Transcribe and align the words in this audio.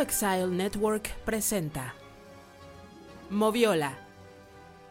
Exile 0.00 0.46
Network 0.46 1.10
presenta 1.26 1.94
Moviola, 3.28 3.98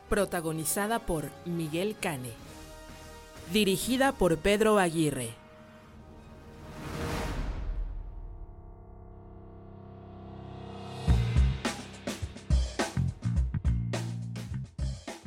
protagonizada 0.08 1.00
por 1.00 1.32
Miguel 1.46 1.96
Cane, 2.00 2.30
dirigida 3.52 4.12
por 4.12 4.38
Pedro 4.38 4.78
Aguirre. 4.78 5.34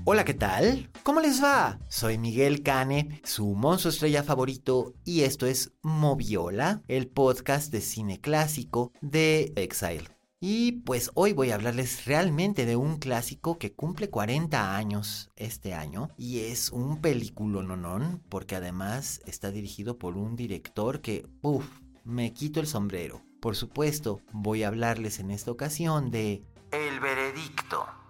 Hola, 0.05 0.24
¿qué 0.24 0.34
tal? 0.34 0.91
¿Cómo 1.02 1.20
les 1.20 1.42
va? 1.42 1.80
Soy 1.88 2.16
Miguel 2.16 2.62
Cane, 2.62 3.20
su 3.24 3.56
monstruo 3.56 3.91
estrella 3.91 4.22
favorito, 4.22 4.95
y 5.05 5.22
esto 5.22 5.47
es 5.47 5.72
Moviola, 5.83 6.83
el 6.86 7.09
podcast 7.09 7.72
de 7.72 7.81
cine 7.81 8.20
clásico 8.20 8.92
de 9.00 9.53
Exile. 9.56 10.09
Y 10.39 10.72
pues 10.83 11.11
hoy 11.14 11.33
voy 11.33 11.50
a 11.50 11.56
hablarles 11.56 12.05
realmente 12.05 12.67
de 12.67 12.77
un 12.77 12.98
clásico 12.98 13.59
que 13.59 13.72
cumple 13.72 14.11
40 14.11 14.77
años 14.77 15.28
este 15.34 15.75
año 15.75 16.09
y 16.17 16.41
es 16.41 16.70
un 16.70 17.00
película 17.00 17.62
nonón 17.64 18.22
porque 18.28 18.55
además 18.55 19.22
está 19.27 19.50
dirigido 19.50 19.98
por 19.98 20.16
un 20.16 20.37
director 20.37 21.00
que, 21.00 21.27
uff, 21.42 21.66
me 22.05 22.33
quito 22.33 22.61
el 22.61 22.69
sombrero. 22.69 23.22
Por 23.41 23.56
supuesto, 23.56 24.20
voy 24.33 24.62
a 24.62 24.69
hablarles 24.69 25.19
en 25.19 25.33
esta 25.33 25.50
ocasión 25.50 26.12
de 26.12 26.44
El 26.70 27.00
Veredicto. 27.00 28.02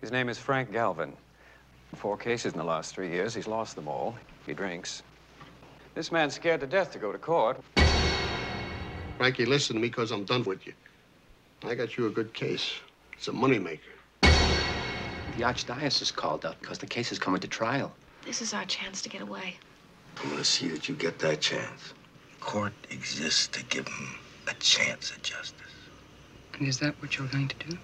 His 0.00 0.10
name 0.10 0.28
is 0.30 0.38
Frank 0.38 0.72
Galvin. 0.72 1.16
Four 1.94 2.16
cases 2.16 2.52
in 2.52 2.58
the 2.58 2.64
last 2.64 2.94
three 2.94 3.10
years. 3.10 3.34
He's 3.34 3.46
lost 3.46 3.76
them 3.76 3.88
all. 3.88 4.16
He 4.46 4.54
drinks. 4.54 5.02
This 5.94 6.10
man's 6.10 6.34
scared 6.34 6.60
to 6.60 6.66
death 6.66 6.92
to 6.92 6.98
go 6.98 7.12
to 7.12 7.18
court. 7.18 7.60
Frankie, 9.18 9.44
listen 9.44 9.76
to 9.76 9.82
me 9.82 9.88
because 9.88 10.10
I'm 10.10 10.24
done 10.24 10.44
with 10.44 10.66
you. 10.66 10.72
I 11.64 11.74
got 11.74 11.98
you 11.98 12.06
a 12.06 12.10
good 12.10 12.32
case. 12.32 12.72
It's 13.12 13.28
a 13.28 13.32
moneymaker. 13.32 13.80
The 15.36 15.44
Archdiocese 15.44 16.14
called 16.14 16.46
up 16.46 16.58
because 16.60 16.78
the 16.78 16.86
case 16.86 17.12
is 17.12 17.18
coming 17.18 17.40
to 17.40 17.48
trial. 17.48 17.92
This 18.24 18.40
is 18.40 18.54
our 18.54 18.64
chance 18.64 19.02
to 19.02 19.10
get 19.10 19.20
away. 19.20 19.56
I'm 20.22 20.30
gonna 20.30 20.44
see 20.44 20.68
that 20.68 20.88
you 20.88 20.94
get 20.94 21.18
that 21.18 21.40
chance. 21.42 21.92
Court 22.40 22.72
exists 22.90 23.48
to 23.48 23.64
give 23.64 23.86
him 23.86 24.16
a 24.48 24.54
chance 24.54 25.12
at 25.12 25.22
justice. 25.22 25.74
And 26.54 26.66
is 26.66 26.78
that 26.78 26.94
what 27.02 27.18
you're 27.18 27.28
going 27.28 27.48
to 27.48 27.68
do? 27.68 27.78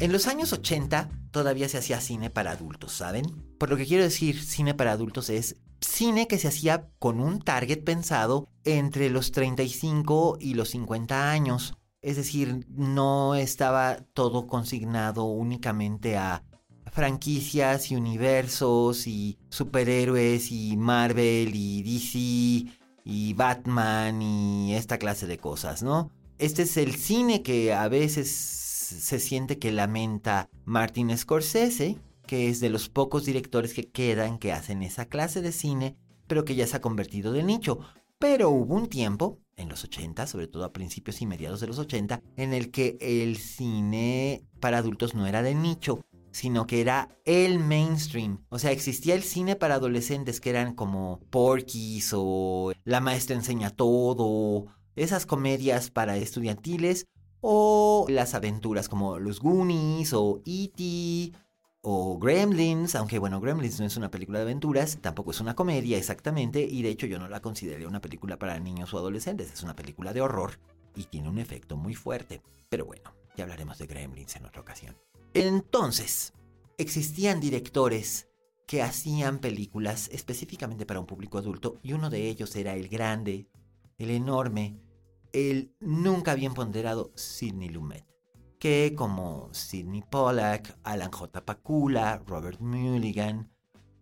En 0.00 0.12
los 0.12 0.26
años 0.26 0.52
80 0.52 1.10
todavía 1.30 1.68
se 1.68 1.78
hacía 1.78 2.00
cine 2.00 2.30
para 2.30 2.52
adultos, 2.52 2.92
¿saben? 2.92 3.24
Por 3.58 3.68
lo 3.68 3.76
que 3.76 3.86
quiero 3.86 4.02
decir 4.02 4.42
cine 4.42 4.72
para 4.72 4.92
adultos 4.92 5.28
es 5.28 5.56
cine 5.80 6.26
que 6.26 6.38
se 6.38 6.48
hacía 6.48 6.88
con 6.98 7.20
un 7.20 7.40
target 7.40 7.84
pensado 7.84 8.48
entre 8.64 9.10
los 9.10 9.32
35 9.32 10.38
y 10.40 10.54
los 10.54 10.70
50 10.70 11.30
años. 11.30 11.74
Es 12.00 12.16
decir, 12.16 12.66
no 12.70 13.34
estaba 13.34 13.98
todo 14.14 14.46
consignado 14.46 15.24
únicamente 15.24 16.16
a 16.16 16.44
franquicias 16.90 17.90
y 17.90 17.96
universos 17.96 19.06
y 19.06 19.38
superhéroes 19.50 20.50
y 20.50 20.76
Marvel 20.76 21.54
y 21.54 21.82
DC 21.82 22.79
y 23.04 23.34
Batman 23.34 24.22
y 24.22 24.74
esta 24.74 24.98
clase 24.98 25.26
de 25.26 25.38
cosas, 25.38 25.82
¿no? 25.82 26.10
Este 26.38 26.62
es 26.62 26.76
el 26.76 26.94
cine 26.94 27.42
que 27.42 27.74
a 27.74 27.88
veces 27.88 28.30
se 28.30 29.20
siente 29.20 29.58
que 29.58 29.72
lamenta 29.72 30.48
Martin 30.64 31.16
Scorsese, 31.16 31.98
que 32.26 32.48
es 32.48 32.60
de 32.60 32.70
los 32.70 32.88
pocos 32.88 33.24
directores 33.24 33.74
que 33.74 33.88
quedan 33.88 34.38
que 34.38 34.52
hacen 34.52 34.82
esa 34.82 35.06
clase 35.06 35.42
de 35.42 35.52
cine, 35.52 35.96
pero 36.26 36.44
que 36.44 36.54
ya 36.54 36.66
se 36.66 36.76
ha 36.76 36.80
convertido 36.80 37.32
de 37.32 37.42
nicho. 37.42 37.80
Pero 38.18 38.50
hubo 38.50 38.74
un 38.74 38.88
tiempo, 38.88 39.38
en 39.56 39.68
los 39.68 39.84
80, 39.84 40.26
sobre 40.26 40.46
todo 40.46 40.64
a 40.64 40.72
principios 40.72 41.20
y 41.22 41.26
mediados 41.26 41.60
de 41.60 41.66
los 41.66 41.78
80, 41.78 42.22
en 42.36 42.52
el 42.52 42.70
que 42.70 42.98
el 43.00 43.36
cine 43.36 44.44
para 44.60 44.78
adultos 44.78 45.14
no 45.14 45.26
era 45.26 45.42
de 45.42 45.54
nicho, 45.54 46.00
sino 46.32 46.66
que 46.66 46.80
era 46.80 47.16
el 47.24 47.58
mainstream. 47.58 48.44
O 48.48 48.58
sea, 48.58 48.70
existía 48.70 49.14
el 49.14 49.22
cine 49.22 49.56
para 49.56 49.74
adolescentes 49.74 50.40
que 50.40 50.50
eran 50.50 50.74
como 50.74 51.20
Porky's 51.30 52.12
o 52.14 52.72
La 52.84 53.00
maestra 53.00 53.36
enseña 53.36 53.70
todo, 53.70 54.66
esas 54.96 55.26
comedias 55.26 55.90
para 55.90 56.16
estudiantiles 56.16 57.06
o 57.40 58.06
las 58.08 58.34
aventuras 58.34 58.88
como 58.88 59.18
Los 59.18 59.40
Goonies 59.40 60.12
o 60.12 60.42
E.T. 60.44 61.32
o 61.82 62.18
Gremlins, 62.18 62.94
aunque 62.94 63.18
bueno, 63.18 63.40
Gremlins 63.40 63.80
no 63.80 63.86
es 63.86 63.96
una 63.96 64.10
película 64.10 64.38
de 64.38 64.44
aventuras, 64.44 64.98
tampoco 65.00 65.30
es 65.30 65.40
una 65.40 65.54
comedia 65.54 65.96
exactamente, 65.96 66.60
y 66.62 66.82
de 66.82 66.90
hecho 66.90 67.06
yo 67.06 67.18
no 67.18 67.28
la 67.28 67.40
consideraría 67.40 67.88
una 67.88 68.02
película 68.02 68.38
para 68.38 68.58
niños 68.60 68.92
o 68.92 68.98
adolescentes, 68.98 69.52
es 69.52 69.62
una 69.62 69.74
película 69.74 70.12
de 70.12 70.20
horror 70.20 70.58
y 70.94 71.04
tiene 71.04 71.28
un 71.28 71.38
efecto 71.38 71.76
muy 71.76 71.94
fuerte. 71.94 72.42
Pero 72.68 72.84
bueno, 72.84 73.14
ya 73.36 73.44
hablaremos 73.44 73.78
de 73.78 73.86
Gremlins 73.86 74.36
en 74.36 74.44
otra 74.44 74.60
ocasión. 74.60 74.96
Entonces, 75.34 76.32
existían 76.76 77.40
directores 77.40 78.28
que 78.66 78.82
hacían 78.82 79.38
películas 79.38 80.08
específicamente 80.12 80.86
para 80.86 81.00
un 81.00 81.06
público 81.06 81.38
adulto 81.38 81.78
y 81.82 81.92
uno 81.92 82.10
de 82.10 82.28
ellos 82.28 82.54
era 82.56 82.74
el 82.74 82.88
grande, 82.88 83.48
el 83.98 84.10
enorme, 84.10 84.80
el 85.32 85.74
nunca 85.80 86.34
bien 86.34 86.54
ponderado 86.54 87.12
Sidney 87.14 87.68
Lumet, 87.68 88.06
que 88.58 88.94
como 88.96 89.52
Sidney 89.52 90.02
Pollack, 90.08 90.78
Alan 90.82 91.12
J. 91.12 91.44
Pakula, 91.44 92.22
Robert 92.26 92.60
Mulligan, 92.60 93.52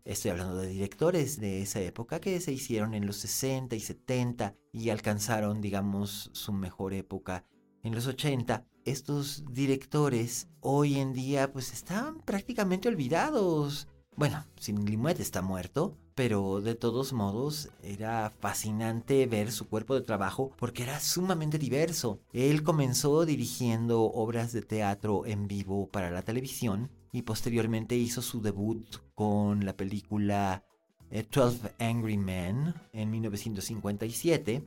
estoy 0.05 0.31
hablando 0.31 0.57
de 0.57 0.69
directores 0.69 1.39
de 1.39 1.61
esa 1.63 1.81
época 1.81 2.21
que 2.21 2.41
se 2.41 2.53
hicieron 2.53 2.95
en 2.95 3.07
los 3.07 3.17
60 3.19 3.77
y 3.77 3.81
70 3.81 4.55
y 4.73 4.89
alcanzaron, 4.89 5.61
digamos, 5.61 6.31
su 6.33 6.53
mejor 6.53 6.95
época 6.95 7.45
en 7.83 7.95
los 7.95 8.07
80, 8.07 8.67
estos 8.91 9.45
directores 9.51 10.49
hoy 10.61 10.99
en 10.99 11.13
día 11.13 11.53
pues 11.53 11.73
están 11.73 12.21
prácticamente 12.21 12.89
olvidados. 12.89 13.89
Bueno, 14.17 14.45
Sin 14.59 14.85
Limuet 14.85 15.21
está 15.21 15.43
muerto, 15.43 15.97
pero 16.15 16.61
de 16.61 16.75
todos 16.75 17.13
modos 17.13 17.69
era 17.83 18.33
fascinante 18.41 19.27
ver 19.27 19.53
su 19.53 19.69
cuerpo 19.69 19.95
de 19.95 20.01
trabajo 20.01 20.51
porque 20.59 20.83
era 20.83 20.99
sumamente 20.99 21.59
diverso. 21.59 22.19
Él 22.33 22.65
comenzó 22.65 23.25
dirigiendo 23.25 24.03
obras 24.03 24.53
de 24.53 24.63
teatro 24.63 25.25
en 25.27 25.47
vivo 25.47 25.89
para 25.89 26.11
la 26.11 26.23
televisión 26.23 26.91
y 27.13 27.23
posteriormente 27.23 27.97
hizo 27.97 28.23
su 28.23 28.41
debut 28.43 28.85
con 29.15 29.65
la 29.65 29.77
película 29.77 30.65
12 31.11 31.75
Angry 31.79 32.19
Men 32.19 32.75
en 32.93 33.11
1957 33.11 34.63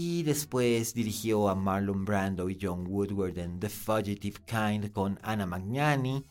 y 0.00 0.22
después 0.22 0.94
dirigió 0.94 1.48
a 1.48 1.56
Marlon 1.56 2.04
Brando 2.04 2.48
y 2.48 2.56
John 2.62 2.86
Woodward 2.86 3.36
en 3.36 3.58
The 3.58 3.68
Fugitive 3.68 4.38
Kind 4.46 4.92
con 4.92 5.18
Anna 5.22 5.44
Magnani. 5.44 6.24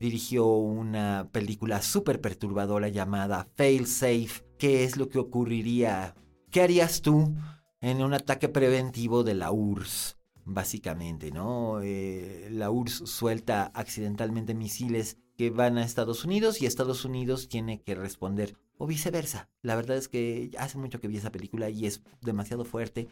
Dirigió 0.00 0.48
una 0.48 1.28
película 1.30 1.80
súper 1.80 2.20
perturbadora 2.20 2.88
llamada 2.88 3.46
Fail 3.54 3.86
Safe. 3.86 4.44
¿Qué 4.58 4.82
es 4.82 4.96
lo 4.96 5.08
que 5.08 5.20
ocurriría? 5.20 6.16
¿Qué 6.50 6.62
harías 6.62 7.02
tú 7.02 7.32
en 7.80 8.02
un 8.02 8.14
ataque 8.14 8.48
preventivo 8.48 9.22
de 9.22 9.34
la 9.34 9.52
URSS? 9.52 10.16
Básicamente, 10.44 11.30
¿no? 11.30 11.82
Eh, 11.82 12.48
la 12.50 12.72
URSS 12.72 13.08
suelta 13.08 13.70
accidentalmente 13.74 14.54
misiles 14.54 15.18
que 15.38 15.50
van 15.50 15.78
a 15.78 15.84
Estados 15.84 16.24
Unidos 16.24 16.60
y 16.60 16.66
Estados 16.66 17.04
Unidos 17.04 17.48
tiene 17.48 17.80
que 17.80 17.94
responder 17.94 18.56
o 18.78 18.86
viceversa. 18.86 19.48
La 19.62 19.76
verdad 19.76 19.96
es 19.96 20.08
que 20.08 20.50
hace 20.58 20.78
mucho 20.78 21.00
que 21.00 21.08
vi 21.08 21.16
esa 21.16 21.32
película 21.32 21.70
y 21.70 21.86
es 21.86 22.02
demasiado 22.20 22.64
fuerte. 22.64 23.08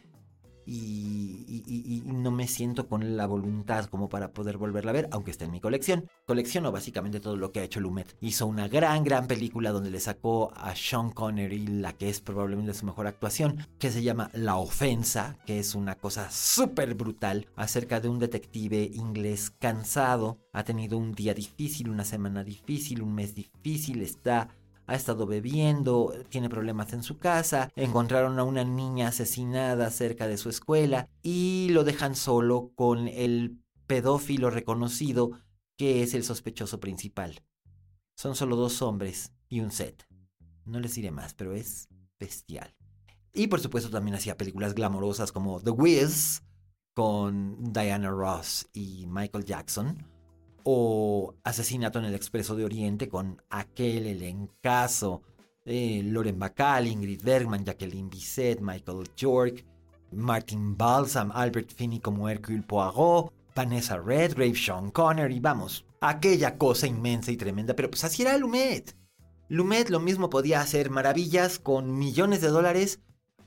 y, 0.64 2.02
no 2.06 2.30
me 2.30 2.46
siento 2.46 2.86
con 2.88 3.16
la 3.16 3.26
voluntad 3.26 3.86
como 3.86 4.08
para 4.08 4.32
poder 4.32 4.58
volverla 4.58 4.90
a 4.90 4.94
ver, 4.94 5.08
aunque 5.10 5.32
está 5.32 5.44
en 5.44 5.50
mi 5.50 5.60
colección. 5.60 6.08
Colecciono 6.24 6.70
básicamente 6.70 7.18
todo 7.18 7.36
lo 7.36 7.50
que 7.50 7.58
ha 7.58 7.64
hecho 7.64 7.80
Lumet. 7.80 8.16
Hizo 8.20 8.46
una 8.46 8.68
gran, 8.68 9.02
gran 9.02 9.26
película 9.26 9.72
donde 9.72 9.90
le 9.90 9.98
sacó 9.98 10.52
a 10.54 10.76
Sean 10.76 11.10
Connery 11.10 11.66
la 11.66 11.94
que 11.94 12.08
es 12.08 12.20
probablemente 12.20 12.74
su 12.74 12.86
mejor 12.86 13.08
actuación, 13.08 13.66
que 13.80 13.90
se 13.90 14.04
llama 14.04 14.30
La 14.34 14.56
Ofensa, 14.56 15.36
que 15.46 15.58
es 15.58 15.74
una 15.74 15.96
cosa 15.96 16.30
súper 16.30 16.94
brutal 16.94 17.48
acerca 17.56 18.00
de 18.00 18.08
un 18.08 18.20
detective 18.20 18.88
inglés 18.94 19.50
cansado. 19.50 20.38
Ha 20.52 20.62
tenido 20.62 20.96
un 20.96 21.12
día 21.12 21.34
difícil, 21.34 21.88
una 21.88 22.04
semana 22.04 22.44
difícil, 22.44 23.02
un 23.02 23.16
mes 23.16 23.34
difícil, 23.34 24.00
está 24.02 24.48
ha 24.86 24.94
estado 24.94 25.26
bebiendo, 25.26 26.12
tiene 26.28 26.48
problemas 26.48 26.92
en 26.92 27.02
su 27.02 27.18
casa, 27.18 27.70
encontraron 27.76 28.38
a 28.38 28.44
una 28.44 28.64
niña 28.64 29.08
asesinada 29.08 29.90
cerca 29.90 30.26
de 30.26 30.36
su 30.36 30.48
escuela 30.48 31.08
y 31.22 31.68
lo 31.70 31.84
dejan 31.84 32.14
solo 32.16 32.72
con 32.74 33.08
el 33.08 33.58
pedófilo 33.86 34.50
reconocido 34.50 35.32
que 35.76 36.02
es 36.02 36.14
el 36.14 36.24
sospechoso 36.24 36.80
principal. 36.80 37.42
Son 38.14 38.34
solo 38.34 38.56
dos 38.56 38.82
hombres 38.82 39.32
y 39.48 39.60
un 39.60 39.70
set. 39.70 40.06
No 40.64 40.80
les 40.80 40.94
diré 40.94 41.10
más, 41.10 41.34
pero 41.34 41.54
es 41.54 41.88
bestial. 42.18 42.74
Y 43.32 43.46
por 43.46 43.60
supuesto 43.60 43.90
también 43.90 44.14
hacía 44.14 44.36
películas 44.36 44.74
glamorosas 44.74 45.32
como 45.32 45.60
The 45.60 45.70
Wiz 45.70 46.42
con 46.94 47.72
Diana 47.72 48.10
Ross 48.10 48.68
y 48.72 49.06
Michael 49.06 49.44
Jackson 49.44 50.11
o 50.64 51.34
Asesinato 51.44 51.98
en 51.98 52.06
el 52.06 52.14
Expreso 52.14 52.54
de 52.54 52.64
Oriente 52.64 53.08
con 53.08 53.40
aquel 53.50 54.06
elencazo 54.06 55.22
de 55.64 56.02
Loren 56.04 56.38
Bacall, 56.38 56.88
Ingrid 56.88 57.22
Bergman, 57.22 57.64
Jacqueline 57.64 58.10
Bisset, 58.10 58.60
Michael 58.60 59.08
York, 59.16 59.64
Martin 60.12 60.76
Balsam, 60.76 61.30
Albert 61.32 61.72
Finney 61.74 62.00
como 62.00 62.28
Hercule 62.28 62.62
Poirot, 62.62 63.32
Vanessa 63.54 63.98
Redgrave, 63.98 64.54
Sean 64.54 64.90
Connery, 64.90 65.40
vamos, 65.40 65.84
aquella 66.00 66.56
cosa 66.58 66.86
inmensa 66.86 67.30
y 67.30 67.36
tremenda, 67.36 67.74
pero 67.74 67.90
pues 67.90 68.04
así 68.04 68.22
era 68.22 68.36
Lumet. 68.36 68.96
Lumet 69.48 69.90
lo 69.90 70.00
mismo 70.00 70.30
podía 70.30 70.60
hacer 70.60 70.90
maravillas 70.90 71.58
con 71.58 71.98
millones 71.98 72.40
de 72.40 72.48
dólares 72.48 73.00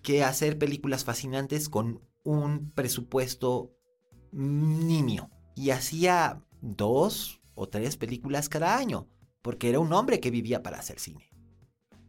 que 0.04 0.24
hacer 0.24 0.58
películas 0.60 1.04
fascinantes 1.04 1.68
con 1.68 2.02
un 2.24 2.70
presupuesto 2.72 3.72
nimio. 4.32 5.30
Y 5.56 5.72
hacía 5.72 6.44
dos 6.66 7.42
o 7.54 7.70
tres 7.70 7.96
películas 7.98 8.50
cada 8.50 8.78
año, 8.78 9.08
porque 9.42 9.70
era 9.70 9.80
un 9.80 9.94
hombre 9.94 10.20
que 10.20 10.32
vivía 10.32 10.64
para 10.64 10.80
hacer 10.80 11.00
cine. 11.00 11.30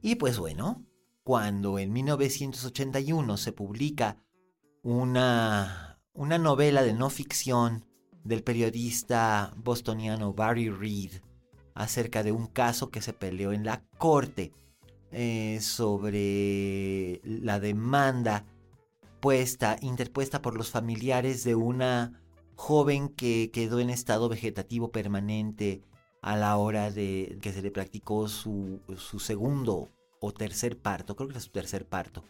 Y 0.00 0.16
pues 0.16 0.38
bueno, 0.38 0.84
cuando 1.22 1.78
en 1.78 1.92
1981 1.92 3.36
se 3.36 3.52
publica 3.52 4.22
una, 4.82 6.00
una 6.12 6.38
novela 6.38 6.82
de 6.82 6.94
no 6.94 7.10
ficción 7.10 7.84
del 8.24 8.42
periodista 8.42 9.52
bostoniano 9.56 10.32
Barry 10.32 10.70
Reed 10.70 11.12
acerca 11.74 12.22
de 12.22 12.32
un 12.32 12.46
caso 12.46 12.90
que 12.90 13.02
se 13.02 13.12
peleó 13.12 13.52
en 13.52 13.64
la 13.64 13.84
corte 13.98 14.52
eh, 15.12 15.58
sobre 15.60 17.20
la 17.24 17.60
demanda 17.60 18.44
puesta, 19.20 19.76
interpuesta 19.80 20.42
por 20.42 20.56
los 20.56 20.70
familiares 20.70 21.44
de 21.44 21.54
una 21.54 22.20
joven 22.56 23.08
que 23.08 23.50
quedó 23.52 23.78
en 23.78 23.90
estado 23.90 24.28
vegetativo 24.28 24.90
permanente 24.90 25.82
a 26.22 26.36
la 26.36 26.56
hora 26.56 26.90
de 26.90 27.38
que 27.40 27.52
se 27.52 27.62
le 27.62 27.70
practicó 27.70 28.28
su, 28.28 28.80
su 28.96 29.20
segundo 29.20 29.90
o 30.20 30.32
tercer 30.32 30.78
parto, 30.78 31.14
creo 31.14 31.28
que 31.28 31.34
era 31.34 31.40
su 31.40 31.50
tercer 31.50 31.86
parto, 31.86 32.24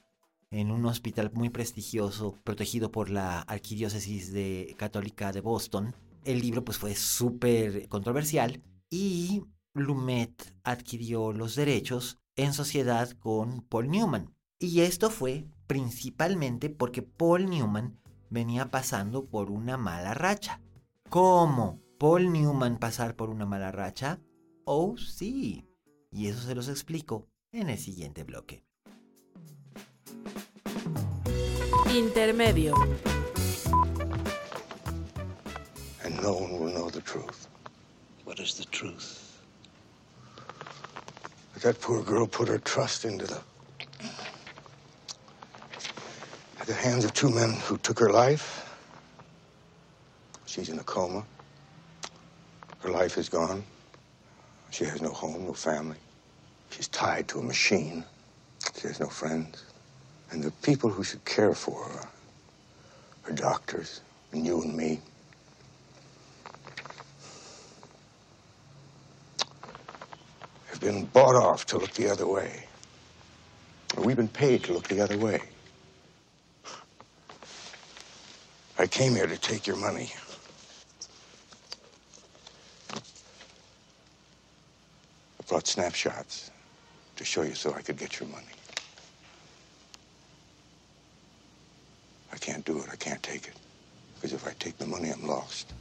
en 0.50 0.70
un 0.70 0.84
hospital 0.86 1.30
muy 1.32 1.48
prestigioso, 1.50 2.38
protegido 2.44 2.90
por 2.90 3.08
la 3.08 3.40
Arquidiócesis 3.40 4.32
de, 4.32 4.74
Católica 4.76 5.32
de 5.32 5.40
Boston. 5.40 5.94
El 6.24 6.40
libro 6.40 6.64
pues 6.64 6.78
fue 6.78 6.94
súper 6.94 7.88
controversial 7.88 8.62
y 8.90 9.44
Lumet 9.74 10.54
adquirió 10.64 11.32
los 11.32 11.54
derechos 11.54 12.18
en 12.34 12.52
sociedad 12.52 13.10
con 13.12 13.62
Paul 13.62 13.88
Newman. 13.88 14.34
Y 14.58 14.80
esto 14.80 15.10
fue 15.10 15.46
principalmente 15.66 16.70
porque 16.70 17.02
Paul 17.02 17.48
Newman 17.48 17.98
venía 18.30 18.70
pasando 18.70 19.26
por 19.26 19.50
una 19.50 19.76
mala 19.76 20.14
racha. 20.14 20.60
¿Cómo? 21.08 21.80
¿Paul 21.98 22.32
Newman 22.32 22.78
pasar 22.78 23.16
por 23.16 23.30
una 23.30 23.46
mala 23.46 23.72
racha? 23.72 24.20
Oh, 24.64 24.96
sí. 24.96 25.66
Y 26.10 26.28
eso 26.28 26.42
se 26.42 26.54
los 26.54 26.68
explico 26.68 27.26
en 27.52 27.70
el 27.70 27.78
siguiente 27.78 28.24
bloque. 28.24 28.64
Intermedio. 31.94 32.74
And 36.04 36.20
no 36.22 36.32
one 36.32 36.58
will 36.58 36.72
know 36.72 36.90
the 36.90 37.00
truth. 37.00 37.48
What 38.24 38.38
is 38.40 38.54
the 38.54 38.64
truth? 38.64 39.22
That 41.62 41.80
poor 41.80 42.02
girl 42.02 42.26
put 42.26 42.48
her 42.48 42.58
trust 42.58 43.04
into 43.04 43.26
the 43.26 43.40
at 46.68 46.74
the 46.74 46.82
hands 46.82 47.04
of 47.04 47.12
two 47.14 47.30
men 47.30 47.52
who 47.52 47.76
took 47.78 47.96
her 48.00 48.10
life. 48.10 48.76
She's 50.46 50.68
in 50.68 50.80
a 50.80 50.82
coma. 50.82 51.24
Her 52.80 52.90
life 52.90 53.16
is 53.18 53.28
gone. 53.28 53.62
She 54.70 54.84
has 54.84 55.00
no 55.00 55.10
home, 55.10 55.44
no 55.44 55.52
family. 55.52 55.98
She's 56.70 56.88
tied 56.88 57.28
to 57.28 57.38
a 57.38 57.42
machine. 57.42 58.04
She 58.80 58.88
has 58.88 58.98
no 58.98 59.06
friends. 59.06 59.62
And 60.32 60.42
the 60.42 60.50
people 60.50 60.90
who 60.90 61.04
should 61.04 61.24
care 61.24 61.54
for 61.54 61.84
her 61.84 62.08
are 63.26 63.32
doctors 63.32 64.00
and 64.32 64.44
you 64.44 64.60
and 64.60 64.76
me. 64.76 65.00
have 70.68 70.80
been 70.80 71.04
bought 71.06 71.36
off 71.36 71.64
to 71.64 71.78
look 71.78 71.92
the 71.92 72.10
other 72.10 72.26
way. 72.26 72.64
We've 73.96 74.16
been 74.16 74.28
paid 74.28 74.64
to 74.64 74.72
look 74.72 74.88
the 74.88 75.00
other 75.00 75.16
way. 75.16 75.40
I 78.78 78.86
came 78.86 79.14
here 79.14 79.26
to 79.26 79.38
take 79.38 79.66
your 79.66 79.76
money. 79.76 80.10
I 82.92 82.98
brought 85.48 85.66
snapshots 85.66 86.50
to 87.16 87.24
show 87.24 87.42
you 87.42 87.54
so 87.54 87.72
I 87.72 87.80
could 87.80 87.96
get 87.96 88.20
your 88.20 88.28
money. 88.28 88.44
I 92.32 92.38
can't 92.38 92.64
do 92.66 92.78
it. 92.80 92.88
I 92.92 92.96
can't 92.96 93.22
take 93.22 93.48
it. 93.48 93.54
Because 94.14 94.34
if 94.34 94.46
I 94.46 94.52
take 94.58 94.76
the 94.76 94.86
money, 94.86 95.10
I'm 95.10 95.26
lost. 95.26 95.72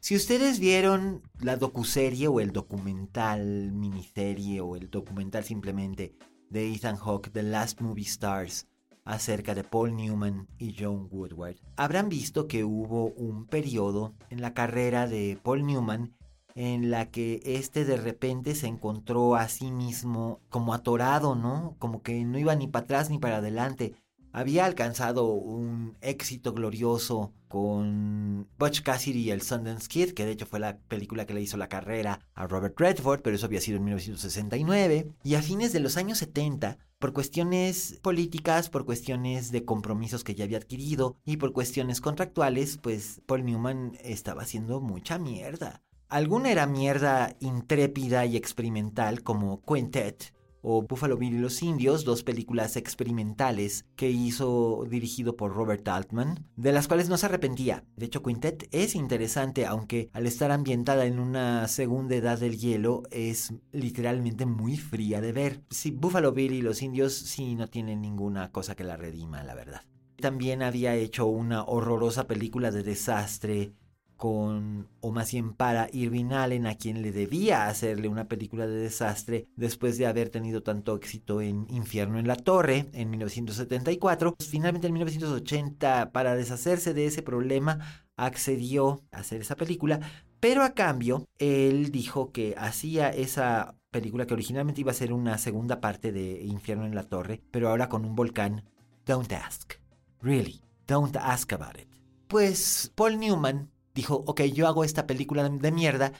Si 0.00 0.14
ustedes 0.14 0.58
vieron 0.58 1.22
la 1.40 1.56
docuserie 1.56 2.28
o 2.28 2.40
el 2.40 2.52
documental, 2.52 3.72
miniserie 3.72 4.60
o 4.60 4.76
el 4.76 4.90
documental 4.90 5.44
simplemente 5.44 6.14
de 6.50 6.72
Ethan 6.72 6.96
Hawke, 6.96 7.30
The 7.30 7.42
Last 7.42 7.80
Movie 7.80 8.04
Stars, 8.04 8.66
acerca 9.04 9.54
de 9.54 9.64
Paul 9.64 9.96
Newman 9.96 10.48
y 10.58 10.74
Joan 10.78 11.08
Woodward, 11.10 11.56
habrán 11.76 12.08
visto 12.08 12.48
que 12.48 12.64
hubo 12.64 13.06
un 13.16 13.46
periodo 13.46 14.14
en 14.30 14.40
la 14.40 14.54
carrera 14.54 15.06
de 15.06 15.38
Paul 15.42 15.66
Newman 15.66 16.14
en 16.54 16.90
la 16.90 17.10
que 17.10 17.42
este 17.44 17.84
de 17.84 17.96
repente 17.96 18.54
se 18.54 18.68
encontró 18.68 19.34
a 19.34 19.48
sí 19.48 19.72
mismo 19.72 20.40
como 20.48 20.72
atorado, 20.72 21.34
¿no? 21.34 21.74
Como 21.78 22.02
que 22.02 22.24
no 22.24 22.38
iba 22.38 22.54
ni 22.54 22.68
para 22.68 22.84
atrás 22.84 23.10
ni 23.10 23.18
para 23.18 23.38
adelante. 23.38 23.94
Había 24.34 24.64
alcanzado 24.64 25.26
un 25.26 25.96
éxito 26.00 26.54
glorioso 26.54 27.32
con 27.46 28.48
Butch 28.58 28.82
Cassidy 28.82 29.20
y 29.20 29.30
el 29.30 29.42
Sundance 29.42 29.86
Kid, 29.86 30.10
que 30.10 30.26
de 30.26 30.32
hecho 30.32 30.44
fue 30.44 30.58
la 30.58 30.76
película 30.76 31.24
que 31.24 31.34
le 31.34 31.40
hizo 31.40 31.56
la 31.56 31.68
carrera 31.68 32.18
a 32.34 32.48
Robert 32.48 32.74
Redford, 32.76 33.20
pero 33.22 33.36
eso 33.36 33.46
había 33.46 33.60
sido 33.60 33.76
en 33.76 33.84
1969. 33.84 35.12
Y 35.22 35.36
a 35.36 35.42
fines 35.42 35.72
de 35.72 35.78
los 35.78 35.96
años 35.96 36.18
70, 36.18 36.78
por 36.98 37.12
cuestiones 37.12 38.00
políticas, 38.02 38.70
por 38.70 38.84
cuestiones 38.84 39.52
de 39.52 39.64
compromisos 39.64 40.24
que 40.24 40.34
ya 40.34 40.46
había 40.46 40.58
adquirido 40.58 41.16
y 41.24 41.36
por 41.36 41.52
cuestiones 41.52 42.00
contractuales, 42.00 42.78
pues 42.78 43.22
Paul 43.26 43.44
Newman 43.44 43.96
estaba 44.02 44.42
haciendo 44.42 44.80
mucha 44.80 45.16
mierda. 45.16 45.80
Alguna 46.08 46.50
era 46.50 46.66
mierda 46.66 47.36
intrépida 47.38 48.26
y 48.26 48.36
experimental 48.36 49.22
como 49.22 49.62
Quintet, 49.62 50.34
o 50.64 50.82
Buffalo 50.82 51.18
Bill 51.18 51.34
y 51.34 51.38
los 51.38 51.62
Indios, 51.62 52.04
dos 52.04 52.22
películas 52.22 52.76
experimentales 52.76 53.84
que 53.96 54.10
hizo 54.10 54.86
dirigido 54.88 55.36
por 55.36 55.54
Robert 55.54 55.86
Altman, 55.86 56.46
de 56.56 56.72
las 56.72 56.88
cuales 56.88 57.08
no 57.10 57.18
se 57.18 57.26
arrepentía. 57.26 57.84
De 57.96 58.06
hecho, 58.06 58.22
Quintet 58.22 58.68
es 58.72 58.94
interesante, 58.94 59.66
aunque 59.66 60.08
al 60.14 60.26
estar 60.26 60.50
ambientada 60.50 61.04
en 61.04 61.18
una 61.18 61.68
segunda 61.68 62.16
edad 62.16 62.38
del 62.38 62.58
hielo, 62.58 63.02
es 63.10 63.52
literalmente 63.72 64.46
muy 64.46 64.78
fría 64.78 65.20
de 65.20 65.32
ver. 65.32 65.62
Sí, 65.68 65.90
Buffalo 65.90 66.32
Bill 66.32 66.54
y 66.54 66.62
los 66.62 66.80
Indios 66.80 67.12
sí 67.12 67.54
no 67.54 67.68
tienen 67.68 68.00
ninguna 68.00 68.50
cosa 68.50 68.74
que 68.74 68.84
la 68.84 68.96
redima, 68.96 69.42
la 69.44 69.54
verdad. 69.54 69.82
También 70.16 70.62
había 70.62 70.94
hecho 70.94 71.26
una 71.26 71.64
horrorosa 71.64 72.26
película 72.26 72.70
de 72.70 72.82
desastre 72.82 73.74
con, 74.16 74.88
o 75.00 75.12
más 75.12 75.32
bien 75.32 75.54
para 75.54 75.88
Irving 75.92 76.32
Allen, 76.32 76.66
a 76.66 76.76
quien 76.76 77.02
le 77.02 77.12
debía 77.12 77.66
hacerle 77.66 78.08
una 78.08 78.26
película 78.26 78.66
de 78.66 78.76
desastre 78.76 79.48
después 79.56 79.98
de 79.98 80.06
haber 80.06 80.30
tenido 80.30 80.62
tanto 80.62 80.96
éxito 80.96 81.40
en 81.40 81.66
Infierno 81.68 82.18
en 82.18 82.28
la 82.28 82.36
Torre 82.36 82.86
en 82.92 83.10
1974. 83.10 84.36
Finalmente 84.38 84.86
en 84.86 84.92
1980, 84.94 86.12
para 86.12 86.36
deshacerse 86.36 86.94
de 86.94 87.06
ese 87.06 87.22
problema, 87.22 88.04
accedió 88.16 89.02
a 89.12 89.18
hacer 89.18 89.40
esa 89.40 89.56
película, 89.56 90.00
pero 90.40 90.62
a 90.62 90.74
cambio, 90.74 91.26
él 91.38 91.90
dijo 91.90 92.30
que 92.30 92.54
hacía 92.56 93.10
esa 93.10 93.74
película 93.90 94.26
que 94.26 94.34
originalmente 94.34 94.80
iba 94.80 94.90
a 94.90 94.94
ser 94.94 95.12
una 95.12 95.38
segunda 95.38 95.80
parte 95.80 96.12
de 96.12 96.42
Infierno 96.44 96.86
en 96.86 96.94
la 96.94 97.04
Torre, 97.04 97.42
pero 97.50 97.68
ahora 97.68 97.88
con 97.88 98.04
un 98.04 98.14
volcán. 98.14 98.64
Don't 99.06 99.32
ask. 99.32 99.74
Really, 100.20 100.62
don't 100.86 101.16
ask 101.16 101.52
about 101.52 101.78
it. 101.78 101.88
Pues 102.28 102.90
Paul 102.94 103.18
Newman 103.18 103.70
dijo, 103.94 104.24
ok, 104.26 104.42
yo 104.42 104.66
hago 104.66 104.84
esta 104.84 105.06
película 105.06 105.48
de 105.48 105.72
mierda, 105.72 106.12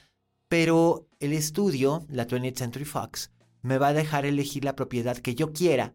pero 0.48 1.08
el 1.20 1.32
estudio, 1.32 2.06
la 2.08 2.26
20th 2.26 2.56
Century 2.56 2.84
Fox, 2.84 3.32
me 3.62 3.78
va 3.78 3.88
a 3.88 3.92
dejar 3.92 4.26
elegir 4.26 4.64
la 4.64 4.76
propiedad 4.76 5.16
que 5.16 5.34
yo 5.34 5.52
quiera 5.52 5.94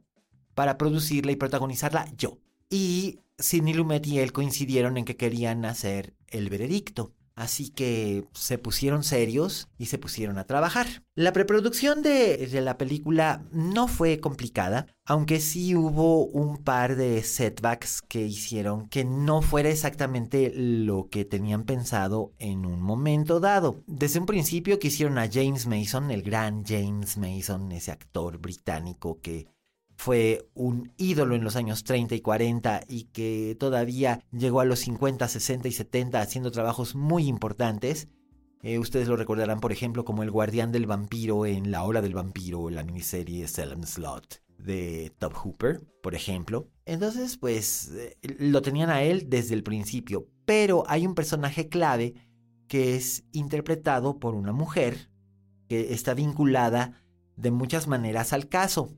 para 0.55 0.77
producirla 0.77 1.31
y 1.31 1.35
protagonizarla 1.35 2.11
yo. 2.17 2.39
Y 2.69 3.19
Sidney 3.37 3.73
Lumet 3.73 4.05
y 4.07 4.19
él 4.19 4.33
coincidieron 4.33 4.97
en 4.97 5.05
que 5.05 5.15
querían 5.15 5.65
hacer 5.65 6.15
el 6.27 6.49
veredicto. 6.49 7.13
Así 7.39 7.69
que 7.69 8.25
se 8.33 8.57
pusieron 8.57 9.05
serios 9.05 9.69
y 9.77 9.85
se 9.85 9.97
pusieron 9.97 10.37
a 10.37 10.43
trabajar. 10.43 10.87
La 11.15 11.31
preproducción 11.31 12.01
de, 12.01 12.49
la 12.61 12.77
película 12.77 13.45
no 13.53 13.87
fue 13.87 14.19
complicada, 14.19 14.87
aunque 15.05 15.39
sí 15.39 15.73
hubo 15.73 16.25
un 16.25 16.57
par 16.57 16.97
de 16.97 17.23
setbacks 17.23 18.01
que 18.01 18.25
hicieron 18.25 18.89
que 18.89 19.05
no 19.05 19.41
fuera 19.41 19.69
exactamente 19.69 20.51
lo 20.53 21.07
que 21.09 21.23
tenían 21.23 21.63
pensado 21.63 22.33
en 22.39 22.65
un 22.65 22.81
momento 22.81 23.39
dado. 23.39 23.83
Desde 23.87 24.19
un 24.19 24.25
principio 24.25 24.77
quisieron 24.77 25.17
a 25.17 25.29
James 25.31 25.65
Mason, 25.65 26.11
el 26.11 26.23
gran 26.23 26.65
James 26.65 27.17
Mason, 27.17 27.71
ese 27.71 27.93
actor 27.93 28.37
británico 28.37 29.21
que 29.21 29.47
fue 29.99 30.47
un 30.53 30.93
ídolo 30.95 31.35
en 31.35 31.43
los 31.43 31.57
años 31.57 31.83
30 31.83 32.15
y 32.15 32.21
40 32.21 32.85
y 32.87 33.03
que 33.11 33.57
todavía 33.59 34.23
llegó 34.31 34.61
a 34.61 34.65
los 34.65 34.79
50, 34.79 35.27
60 35.27 35.67
y 35.67 35.73
70 35.73 36.21
haciendo 36.21 36.51
trabajos 36.51 36.95
muy 36.95 37.27
importantes. 37.27 38.07
Eh, 38.63 38.79
ustedes 38.79 39.09
lo 39.09 39.17
recordarán, 39.17 39.59
por 39.59 39.73
ejemplo, 39.73 40.05
como 40.05 40.23
el 40.23 40.31
guardián 40.31 40.71
del 40.71 40.85
vampiro 40.85 41.45
en 41.45 41.69
La 41.69 41.83
Hora 41.83 42.01
del 42.01 42.13
Vampiro, 42.13 42.69
la 42.69 42.85
miniserie 42.85 43.45
Salem 43.49 43.83
Slot 43.83 44.41
de 44.57 45.11
Top 45.19 45.33
Hooper, 45.33 45.81
por 46.01 46.15
ejemplo. 46.15 46.69
Entonces, 46.85 47.35
pues 47.35 47.91
eh, 47.91 48.15
lo 48.21 48.61
tenían 48.61 48.89
a 48.89 49.03
él 49.03 49.25
desde 49.27 49.53
el 49.53 49.63
principio. 49.63 50.29
Pero 50.45 50.85
hay 50.87 51.05
un 51.05 51.13
personaje 51.13 51.67
clave 51.67 52.13
que 52.69 52.95
es 52.95 53.25
interpretado 53.33 54.17
por 54.17 54.33
una 54.33 54.53
mujer 54.53 55.09
que 55.67 55.93
está 55.93 56.13
vinculada 56.13 57.03
de 57.35 57.51
muchas 57.51 57.89
maneras 57.89 58.31
al 58.31 58.47
caso. 58.47 58.95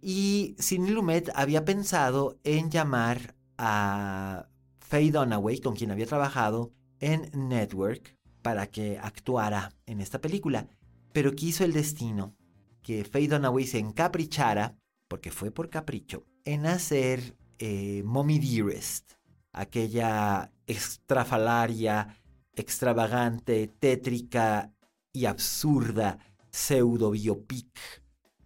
Y 0.00 0.56
Sidney 0.58 0.92
Lumet 0.92 1.30
había 1.34 1.64
pensado 1.64 2.38
en 2.44 2.70
llamar 2.70 3.34
a 3.58 4.48
Faye 4.78 5.12
Dunaway, 5.12 5.60
con 5.60 5.76
quien 5.76 5.90
había 5.90 6.06
trabajado 6.06 6.72
en 7.00 7.30
Network, 7.48 8.16
para 8.42 8.66
que 8.66 8.98
actuara 8.98 9.72
en 9.86 10.00
esta 10.00 10.20
película. 10.20 10.68
Pero 11.12 11.34
quiso 11.34 11.64
el 11.64 11.72
destino 11.72 12.34
que 12.82 13.04
Faye 13.04 13.28
Dunaway 13.28 13.66
se 13.66 13.78
encaprichara, 13.78 14.76
porque 15.08 15.30
fue 15.30 15.50
por 15.50 15.68
capricho, 15.68 16.24
en 16.44 16.66
hacer 16.66 17.36
eh, 17.58 18.02
Mommy 18.04 18.38
Dearest, 18.38 19.12
aquella 19.52 20.50
extrafalaria, 20.66 22.16
extravagante, 22.54 23.68
tétrica 23.78 24.72
y 25.12 25.26
absurda 25.26 26.18
pseudo 26.50 27.10
biopic 27.10 28.02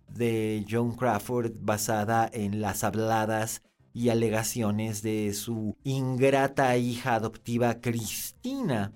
de 0.08 0.64
John 0.68 0.94
Crawford 0.94 1.52
basada 1.60 2.28
en 2.32 2.60
las 2.60 2.84
habladas 2.84 3.62
y 3.92 4.08
alegaciones 4.08 5.02
de 5.02 5.32
su 5.34 5.76
ingrata 5.84 6.76
hija 6.76 7.14
adoptiva 7.14 7.80
Cristina, 7.80 8.92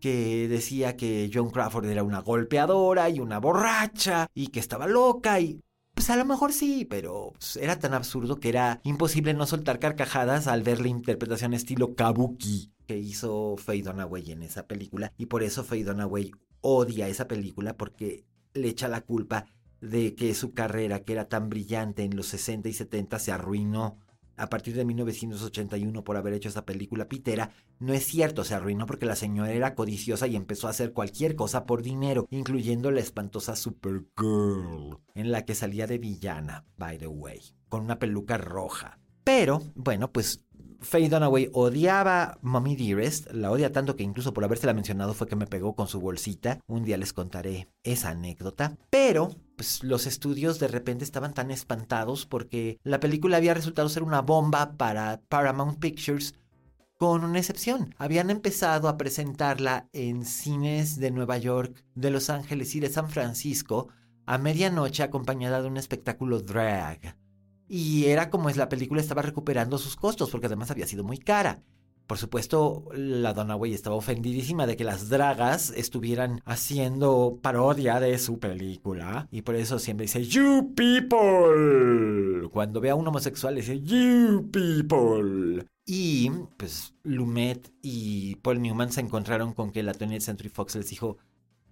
que 0.00 0.48
decía 0.48 0.96
que 0.96 1.30
John 1.32 1.50
Crawford 1.50 1.86
era 1.86 2.02
una 2.02 2.20
golpeadora 2.20 3.08
y 3.08 3.20
una 3.20 3.38
borracha 3.38 4.28
y 4.34 4.48
que 4.48 4.60
estaba 4.60 4.86
loca 4.86 5.40
y... 5.40 5.60
Pues 5.94 6.08
a 6.08 6.16
lo 6.16 6.24
mejor 6.24 6.52
sí, 6.52 6.86
pero 6.88 7.32
pues, 7.32 7.56
era 7.56 7.78
tan 7.78 7.92
absurdo 7.92 8.40
que 8.40 8.48
era 8.48 8.80
imposible 8.84 9.34
no 9.34 9.46
soltar 9.46 9.78
carcajadas 9.78 10.46
al 10.46 10.62
ver 10.62 10.80
la 10.80 10.88
interpretación 10.88 11.52
estilo 11.52 11.94
kabuki 11.94 12.72
que 12.86 12.96
hizo 12.96 13.56
Faye 13.58 13.82
Dunaway 13.82 14.32
en 14.32 14.42
esa 14.42 14.66
película. 14.66 15.12
Y 15.18 15.26
por 15.26 15.42
eso 15.42 15.62
Faye 15.62 15.84
Dunaway 15.84 16.32
odia 16.60 17.06
esa 17.08 17.28
película 17.28 17.76
porque 17.76 18.24
le 18.54 18.68
echa 18.68 18.88
la 18.88 19.02
culpa 19.02 19.46
de 19.80 20.14
que 20.14 20.34
su 20.34 20.52
carrera, 20.52 21.00
que 21.00 21.12
era 21.12 21.28
tan 21.28 21.48
brillante 21.48 22.04
en 22.04 22.16
los 22.16 22.26
60 22.26 22.68
y 22.68 22.72
70, 22.72 23.18
se 23.18 23.32
arruinó 23.32 23.98
a 24.40 24.48
partir 24.48 24.74
de 24.74 24.86
1981 24.86 26.02
por 26.02 26.16
haber 26.16 26.32
hecho 26.32 26.48
esa 26.48 26.64
película 26.64 27.08
pitera, 27.08 27.50
no 27.78 27.92
es 27.92 28.06
cierto, 28.06 28.42
se 28.42 28.54
arruinó 28.54 28.86
porque 28.86 29.04
la 29.04 29.14
señora 29.14 29.52
era 29.52 29.74
codiciosa 29.74 30.26
y 30.26 30.36
empezó 30.36 30.66
a 30.66 30.70
hacer 30.70 30.92
cualquier 30.92 31.36
cosa 31.36 31.66
por 31.66 31.82
dinero, 31.82 32.26
incluyendo 32.30 32.90
la 32.90 33.00
espantosa 33.00 33.54
Supergirl, 33.54 34.98
en 35.14 35.30
la 35.30 35.44
que 35.44 35.54
salía 35.54 35.86
de 35.86 35.98
villana, 35.98 36.64
by 36.78 36.96
the 36.96 37.06
way, 37.06 37.40
con 37.68 37.84
una 37.84 37.98
peluca 37.98 38.38
roja. 38.38 38.98
Pero, 39.24 39.62
bueno, 39.74 40.10
pues 40.10 40.46
Faye 40.80 41.08
Dunaway 41.08 41.50
odiaba 41.52 42.38
Mommy 42.40 42.74
Dearest, 42.74 43.30
la 43.32 43.50
odia 43.50 43.72
tanto 43.72 43.96
que 43.96 44.02
incluso 44.02 44.32
por 44.32 44.44
habérsela 44.44 44.72
mencionado 44.72 45.14
fue 45.14 45.28
que 45.28 45.36
me 45.36 45.46
pegó 45.46 45.74
con 45.74 45.88
su 45.88 46.00
bolsita. 46.00 46.60
Un 46.66 46.84
día 46.84 46.96
les 46.96 47.12
contaré 47.12 47.68
esa 47.82 48.10
anécdota. 48.10 48.76
Pero, 48.88 49.30
pues 49.56 49.84
los 49.84 50.06
estudios 50.06 50.58
de 50.58 50.68
repente 50.68 51.04
estaban 51.04 51.34
tan 51.34 51.50
espantados 51.50 52.24
porque 52.26 52.78
la 52.82 52.98
película 52.98 53.36
había 53.36 53.54
resultado 53.54 53.88
ser 53.88 54.02
una 54.02 54.22
bomba 54.22 54.76
para 54.76 55.20
Paramount 55.28 55.78
Pictures 55.78 56.34
con 56.96 57.24
una 57.24 57.38
excepción. 57.38 57.94
Habían 57.98 58.30
empezado 58.30 58.88
a 58.88 58.96
presentarla 58.96 59.88
en 59.92 60.24
cines 60.24 60.98
de 60.98 61.10
Nueva 61.10 61.38
York, 61.38 61.84
de 61.94 62.10
Los 62.10 62.30
Ángeles 62.30 62.74
y 62.74 62.80
de 62.80 62.90
San 62.90 63.08
Francisco 63.08 63.88
a 64.26 64.38
medianoche 64.38 65.02
acompañada 65.02 65.60
de 65.60 65.68
un 65.68 65.76
espectáculo 65.76 66.40
drag. 66.40 67.16
Y 67.72 68.06
era 68.06 68.30
como 68.30 68.50
es 68.50 68.56
la 68.56 68.68
película 68.68 69.00
estaba 69.00 69.22
recuperando 69.22 69.78
sus 69.78 69.94
costos, 69.94 70.28
porque 70.28 70.48
además 70.48 70.72
había 70.72 70.88
sido 70.88 71.04
muy 71.04 71.18
cara. 71.18 71.62
Por 72.08 72.18
supuesto, 72.18 72.88
la 72.92 73.32
Dunaway 73.32 73.72
estaba 73.72 73.94
ofendidísima 73.94 74.66
de 74.66 74.76
que 74.76 74.82
las 74.82 75.08
dragas 75.08 75.70
estuvieran 75.76 76.40
haciendo 76.44 77.38
parodia 77.40 78.00
de 78.00 78.18
su 78.18 78.40
película. 78.40 79.28
Y 79.30 79.42
por 79.42 79.54
eso 79.54 79.78
siempre 79.78 80.06
dice, 80.06 80.24
You 80.24 80.74
people. 80.74 82.48
Cuando 82.48 82.80
ve 82.80 82.90
a 82.90 82.96
un 82.96 83.06
homosexual 83.06 83.54
dice, 83.54 83.80
You 83.80 84.50
people. 84.50 85.64
Y 85.86 86.32
pues 86.56 86.94
Lumet 87.04 87.72
y 87.82 88.34
Paul 88.42 88.62
Newman 88.62 88.90
se 88.90 89.00
encontraron 89.00 89.52
con 89.52 89.70
que 89.70 89.84
la 89.84 89.92
20th 89.92 90.22
Century 90.22 90.48
Fox 90.48 90.74
les 90.74 90.90
dijo, 90.90 91.18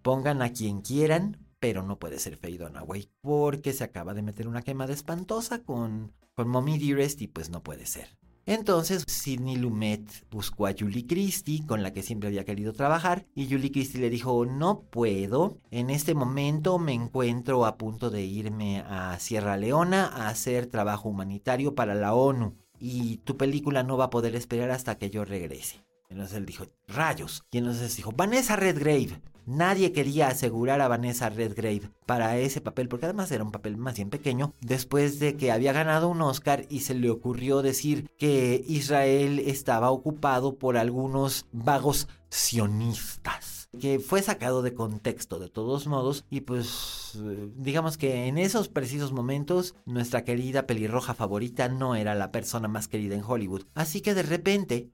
pongan 0.02 0.42
a 0.42 0.52
quien 0.52 0.82
quieran, 0.82 1.47
pero 1.60 1.82
no 1.82 1.98
puede 1.98 2.18
ser 2.18 2.36
Faye 2.36 2.58
Dunaway 2.58 3.10
porque 3.20 3.72
se 3.72 3.84
acaba 3.84 4.14
de 4.14 4.22
meter 4.22 4.48
una 4.48 4.62
quemada 4.62 4.92
espantosa 4.92 5.62
con, 5.62 6.12
con 6.34 6.48
Mommy 6.48 6.78
Dearest 6.78 7.20
y 7.22 7.28
pues 7.28 7.50
no 7.50 7.62
puede 7.62 7.86
ser. 7.86 8.16
Entonces 8.48 9.04
Sidney 9.06 9.56
Lumet 9.56 10.26
buscó 10.30 10.66
a 10.66 10.72
Julie 10.72 11.06
Christie, 11.06 11.66
con 11.66 11.82
la 11.82 11.92
que 11.92 12.02
siempre 12.02 12.28
había 12.28 12.46
querido 12.46 12.72
trabajar, 12.72 13.26
y 13.34 13.46
Julie 13.46 13.70
Christie 13.70 14.00
le 14.00 14.08
dijo, 14.08 14.46
no 14.46 14.84
puedo, 14.90 15.58
en 15.70 15.90
este 15.90 16.14
momento 16.14 16.78
me 16.78 16.94
encuentro 16.94 17.66
a 17.66 17.76
punto 17.76 18.08
de 18.08 18.22
irme 18.22 18.80
a 18.80 19.18
Sierra 19.18 19.58
Leona 19.58 20.06
a 20.06 20.28
hacer 20.30 20.64
trabajo 20.64 21.10
humanitario 21.10 21.74
para 21.74 21.94
la 21.94 22.14
ONU, 22.14 22.56
y 22.80 23.18
tu 23.18 23.36
película 23.36 23.82
no 23.82 23.98
va 23.98 24.06
a 24.06 24.10
poder 24.10 24.34
esperar 24.34 24.70
hasta 24.70 24.96
que 24.96 25.10
yo 25.10 25.26
regrese. 25.26 25.84
Entonces 26.08 26.38
él 26.38 26.46
dijo, 26.46 26.64
rayos. 26.86 27.44
Y 27.50 27.58
entonces 27.58 27.94
dijo, 27.96 28.12
Vanessa 28.12 28.56
Redgrave, 28.56 29.20
Nadie 29.48 29.92
quería 29.92 30.28
asegurar 30.28 30.82
a 30.82 30.88
Vanessa 30.88 31.30
Redgrave 31.30 31.90
para 32.04 32.36
ese 32.36 32.60
papel, 32.60 32.86
porque 32.86 33.06
además 33.06 33.32
era 33.32 33.42
un 33.42 33.50
papel 33.50 33.78
más 33.78 33.96
bien 33.96 34.10
pequeño, 34.10 34.52
después 34.60 35.20
de 35.20 35.38
que 35.38 35.50
había 35.50 35.72
ganado 35.72 36.10
un 36.10 36.20
Oscar 36.20 36.66
y 36.68 36.80
se 36.80 36.92
le 36.92 37.08
ocurrió 37.08 37.62
decir 37.62 38.10
que 38.18 38.62
Israel 38.68 39.38
estaba 39.38 39.90
ocupado 39.90 40.56
por 40.56 40.76
algunos 40.76 41.46
vagos 41.50 42.08
sionistas 42.28 43.70
que 43.80 44.00
fue 44.00 44.20
sacado 44.20 44.60
de 44.60 44.74
contexto 44.74 45.38
de 45.38 45.48
todos 45.48 45.86
modos 45.86 46.24
y 46.30 46.40
pues 46.42 47.18
digamos 47.56 47.96
que 47.96 48.26
en 48.26 48.38
esos 48.38 48.68
precisos 48.68 49.12
momentos 49.12 49.74
nuestra 49.86 50.24
querida 50.24 50.66
pelirroja 50.66 51.14
favorita 51.14 51.68
no 51.68 51.94
era 51.94 52.14
la 52.14 52.32
persona 52.32 52.68
más 52.68 52.88
querida 52.88 53.14
en 53.14 53.24
Hollywood. 53.24 53.64
Así 53.74 54.00
que 54.02 54.14
de 54.14 54.22
repente 54.22 54.90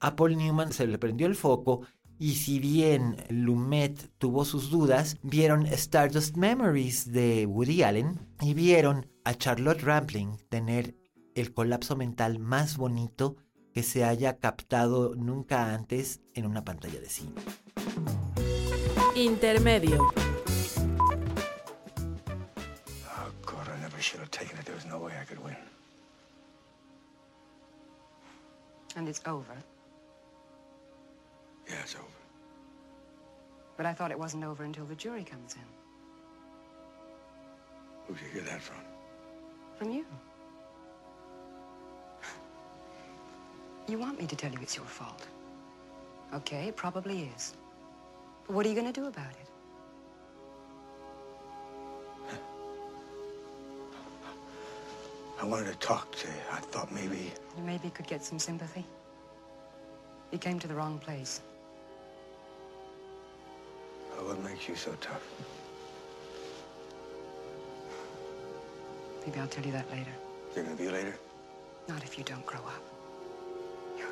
a 0.00 0.16
Paul 0.16 0.36
Newman 0.36 0.72
se 0.72 0.86
le 0.86 0.98
prendió 0.98 1.26
el 1.26 1.34
foco 1.34 1.82
y 2.18 2.34
si 2.34 2.58
bien 2.58 3.16
Lumet 3.28 4.10
tuvo 4.18 4.44
sus 4.44 4.70
dudas, 4.70 5.16
vieron 5.22 5.66
Stardust 5.66 6.36
Memories 6.36 7.12
de 7.12 7.46
Woody 7.46 7.82
Allen 7.82 8.18
y 8.40 8.54
vieron 8.54 9.06
a 9.24 9.34
Charlotte 9.34 9.82
Rampling 9.82 10.36
tener 10.48 10.96
el 11.34 11.52
colapso 11.52 11.94
mental 11.94 12.38
más 12.40 12.76
bonito 12.76 13.36
que 13.72 13.84
se 13.84 14.04
haya 14.04 14.38
captado 14.38 15.14
nunca 15.14 15.72
antes 15.72 16.20
en 16.34 16.46
una 16.46 16.64
pantalla 16.64 17.00
de 17.00 17.08
cine. 17.08 17.34
Intermedio. 19.14 20.08
Oh, 23.06 23.32
God, 23.46 23.68
I 23.68 23.80
never 23.80 24.00
should 24.00 24.20
have 24.20 24.30
taken 24.30 24.58
it. 24.58 24.64
There 24.64 24.74
was 24.74 24.86
no 24.86 24.98
way 24.98 25.12
I 25.20 25.24
could 25.24 25.42
win. 25.44 25.56
And 28.96 29.08
it's 29.08 29.20
over. 29.26 29.54
Yeah, 31.68 31.76
it's 31.82 31.94
over. 31.94 32.04
But 33.76 33.86
I 33.86 33.92
thought 33.92 34.10
it 34.10 34.18
wasn't 34.18 34.44
over 34.44 34.64
until 34.64 34.84
the 34.84 34.94
jury 34.94 35.24
comes 35.24 35.54
in. 35.54 35.60
Who'd 38.06 38.18
you 38.20 38.28
hear 38.32 38.42
that 38.42 38.60
from? 38.60 38.76
From 39.76 39.90
you. 39.90 40.04
You 43.86 43.98
want 43.98 44.18
me 44.20 44.26
to 44.26 44.36
tell 44.36 44.50
you 44.50 44.58
it's 44.60 44.76
your 44.76 44.84
fault. 44.84 45.26
Okay, 46.34 46.68
it 46.68 46.76
probably 46.76 47.30
is. 47.34 47.54
But 48.46 48.54
what 48.54 48.66
are 48.66 48.68
you 48.68 48.74
going 48.74 48.92
to 48.92 49.00
do 49.00 49.06
about 49.06 49.30
it? 49.30 49.48
I 55.40 55.44
wanted 55.44 55.66
to 55.66 55.78
talk 55.78 56.10
to 56.16 56.26
you. 56.26 56.34
I 56.52 56.56
thought 56.56 56.92
maybe. 56.92 57.32
You 57.56 57.62
maybe 57.62 57.90
could 57.90 58.06
get 58.06 58.24
some 58.24 58.38
sympathy. 58.38 58.84
You 60.32 60.38
came 60.38 60.58
to 60.58 60.66
the 60.66 60.74
wrong 60.74 60.98
place. 60.98 61.40
Makes 64.58 64.68
you 64.68 64.74
so 64.74 64.96
tough? 65.00 65.22
Maybe 69.24 69.38
I'll 69.38 69.46
tell 69.46 69.64
you 69.64 69.70
that 69.70 69.88
later. 69.90 70.10
You're 70.54 70.64
gonna 70.64 70.76
be 70.76 70.88
later? 70.88 71.14
Not 71.86 72.02
if 72.02 72.18
you 72.18 72.24
don't 72.24 72.44
grow 72.44 72.58
up. 72.60 72.82
You're, 73.96 74.08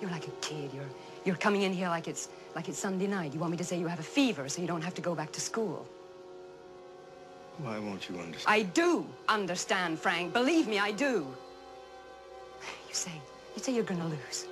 you're 0.00 0.10
like 0.10 0.28
a 0.28 0.30
kid. 0.42 0.70
You're, 0.72 0.88
you're 1.24 1.34
coming 1.34 1.62
in 1.62 1.72
here 1.72 1.88
like 1.88 2.06
it's, 2.06 2.28
like 2.54 2.68
it's 2.68 2.78
Sunday 2.78 3.08
night. 3.08 3.34
You 3.34 3.40
want 3.40 3.50
me 3.50 3.56
to 3.56 3.64
say 3.64 3.78
you 3.80 3.88
have 3.88 3.98
a 3.98 4.04
fever 4.18 4.48
so 4.48 4.60
you 4.62 4.68
don't 4.68 4.82
have 4.82 4.94
to 4.94 5.02
go 5.02 5.14
back 5.16 5.32
to 5.32 5.40
school. 5.40 5.84
Why 7.58 7.80
won't 7.80 8.08
you 8.08 8.16
understand? 8.20 8.46
I 8.46 8.62
do 8.62 9.04
understand, 9.28 9.98
Frank. 9.98 10.32
Believe 10.32 10.68
me, 10.68 10.78
I 10.78 10.92
do. 10.92 11.26
You 12.88 12.94
say, 12.94 13.12
you 13.56 13.62
say 13.62 13.74
you're 13.74 13.82
gonna 13.82 14.06
lose. 14.06 14.46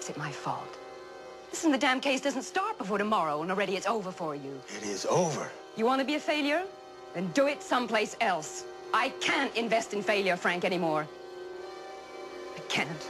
Is 0.00 0.08
it 0.08 0.16
my 0.16 0.30
fault? 0.30 0.77
Listen, 1.50 1.72
the 1.72 1.78
damn 1.78 2.00
case 2.00 2.20
doesn't 2.20 2.42
start 2.42 2.78
before 2.78 2.98
tomorrow, 2.98 3.42
and 3.42 3.50
already 3.50 3.76
it's 3.76 3.86
over 3.86 4.12
for 4.12 4.34
you. 4.34 4.60
It 4.76 4.82
is 4.82 5.06
over. 5.06 5.50
You 5.76 5.84
want 5.86 6.00
to 6.00 6.06
be 6.06 6.14
a 6.14 6.20
failure? 6.20 6.62
Then 7.14 7.28
do 7.32 7.46
it 7.46 7.62
someplace 7.62 8.16
else. 8.20 8.64
I 8.92 9.10
can't 9.20 9.54
invest 9.56 9.94
in 9.94 10.02
failure, 10.02 10.36
Frank, 10.36 10.64
anymore. 10.64 11.06
I 12.56 12.60
can't. 12.68 13.06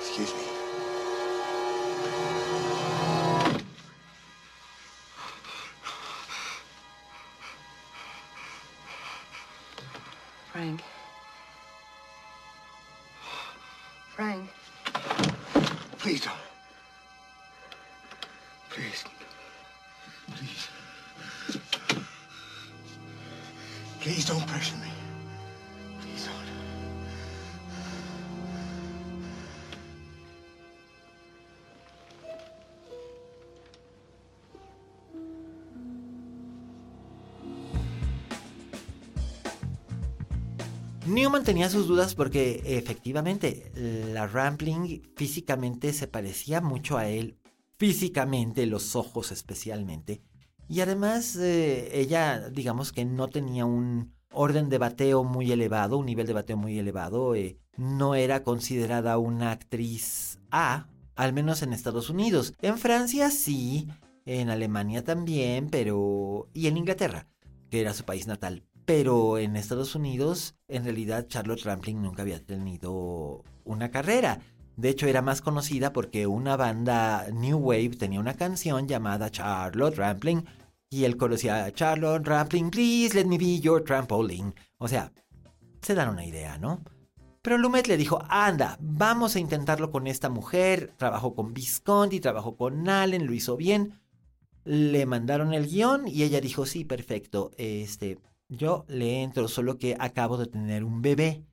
Excuse 0.00 0.34
me. 0.34 0.45
Newman 41.06 41.44
tenía 41.44 41.70
sus 41.70 41.86
dudas 41.86 42.14
porque 42.14 42.62
efectivamente 42.64 43.70
la 44.12 44.26
Rampling 44.26 45.02
físicamente 45.16 45.92
se 45.92 46.08
parecía 46.08 46.60
mucho 46.60 46.98
a 46.98 47.08
él, 47.08 47.38
físicamente, 47.78 48.66
los 48.66 48.96
ojos 48.96 49.32
especialmente. 49.32 50.22
Y 50.68 50.80
además 50.80 51.36
eh, 51.36 51.90
ella, 51.92 52.50
digamos 52.50 52.92
que 52.92 53.04
no 53.04 53.28
tenía 53.28 53.64
un 53.64 54.14
orden 54.32 54.68
de 54.68 54.78
bateo 54.78 55.24
muy 55.24 55.52
elevado, 55.52 55.98
un 55.98 56.06
nivel 56.06 56.26
de 56.26 56.32
bateo 56.32 56.56
muy 56.56 56.78
elevado, 56.78 57.34
eh, 57.34 57.58
no 57.76 58.14
era 58.14 58.42
considerada 58.42 59.18
una 59.18 59.52
actriz 59.52 60.40
A, 60.50 60.88
al 61.14 61.32
menos 61.32 61.62
en 61.62 61.72
Estados 61.72 62.10
Unidos. 62.10 62.52
En 62.60 62.78
Francia 62.78 63.30
sí, 63.30 63.88
en 64.24 64.50
Alemania 64.50 65.04
también, 65.04 65.68
pero... 65.70 66.48
y 66.52 66.66
en 66.66 66.76
Inglaterra, 66.76 67.28
que 67.70 67.80
era 67.80 67.94
su 67.94 68.04
país 68.04 68.26
natal. 68.26 68.64
Pero 68.86 69.36
en 69.38 69.56
Estados 69.56 69.94
Unidos, 69.94 70.54
en 70.68 70.84
realidad 70.84 71.26
Charlotte 71.28 71.64
Rampling 71.64 72.00
nunca 72.00 72.22
había 72.22 72.42
tenido 72.42 73.42
una 73.64 73.90
carrera. 73.90 74.38
De 74.76 74.90
hecho, 74.90 75.06
era 75.06 75.22
más 75.22 75.42
conocida 75.42 75.92
porque 75.92 76.26
una 76.26 76.56
banda 76.56 77.26
New 77.32 77.58
Wave 77.58 77.96
tenía 77.98 78.20
una 78.20 78.34
canción 78.34 78.86
llamada 78.86 79.30
Charlotte 79.30 79.96
Rampling 79.96 80.44
y 80.88 81.04
él 81.04 81.16
conocía 81.16 81.72
Charlotte 81.72 82.26
Rampling, 82.26 82.70
please 82.70 83.14
let 83.14 83.24
me 83.24 83.38
be 83.38 83.58
your 83.58 83.82
trampoline. 83.82 84.54
O 84.78 84.86
sea, 84.86 85.12
se 85.82 85.94
dan 85.94 86.10
una 86.10 86.24
idea, 86.24 86.56
¿no? 86.58 86.80
Pero 87.42 87.58
Lumet 87.58 87.86
le 87.86 87.96
dijo, 87.96 88.22
anda, 88.28 88.76
vamos 88.80 89.34
a 89.34 89.40
intentarlo 89.40 89.90
con 89.90 90.06
esta 90.06 90.28
mujer. 90.28 90.92
Trabajó 90.96 91.34
con 91.34 91.54
Visconti, 91.54 92.20
trabajó 92.20 92.56
con 92.56 92.88
Allen, 92.88 93.26
lo 93.26 93.32
hizo 93.32 93.56
bien. 93.56 94.00
Le 94.64 95.06
mandaron 95.06 95.54
el 95.54 95.66
guion 95.68 96.08
y 96.08 96.22
ella 96.24 96.40
dijo, 96.40 96.66
sí, 96.66 96.84
perfecto. 96.84 97.52
Este, 97.56 98.18
yo 98.48 98.84
le 98.88 99.22
entro, 99.22 99.48
solo 99.48 99.78
que 99.78 99.96
acabo 99.98 100.36
de 100.36 100.46
tener 100.46 100.84
un 100.84 101.02
bebé. 101.02 101.44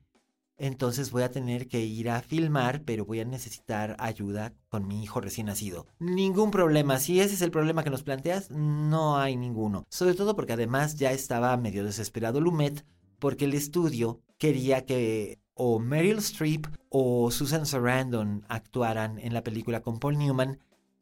Entonces 0.56 1.10
voy 1.10 1.24
a 1.24 1.32
tener 1.32 1.66
que 1.66 1.80
ir 1.80 2.08
a 2.08 2.22
filmar, 2.22 2.82
pero 2.84 3.04
voy 3.04 3.18
a 3.18 3.24
necesitar 3.24 3.96
ayuda 3.98 4.54
con 4.68 4.86
mi 4.86 5.02
hijo 5.02 5.20
recién 5.20 5.46
nacido. 5.46 5.86
Ningún 5.98 6.52
problema. 6.52 7.00
Si 7.00 7.20
ese 7.20 7.34
es 7.34 7.42
el 7.42 7.50
problema 7.50 7.82
que 7.82 7.90
nos 7.90 8.04
planteas, 8.04 8.50
no 8.50 9.18
hay 9.18 9.36
ninguno. 9.36 9.84
Sobre 9.90 10.14
todo 10.14 10.36
porque 10.36 10.52
además 10.52 10.94
ya 10.94 11.10
estaba 11.10 11.56
medio 11.56 11.84
desesperado 11.84 12.40
Lumet, 12.40 12.86
porque 13.18 13.46
el 13.46 13.54
estudio 13.54 14.20
quería 14.38 14.84
que 14.84 15.40
o 15.54 15.80
Meryl 15.80 16.18
Streep 16.18 16.66
o 16.88 17.30
Susan 17.32 17.66
Sarandon 17.66 18.44
actuaran 18.48 19.18
en 19.18 19.34
la 19.34 19.42
película 19.42 19.82
con 19.82 19.98
Paul 19.98 20.18
Newman. 20.18 20.60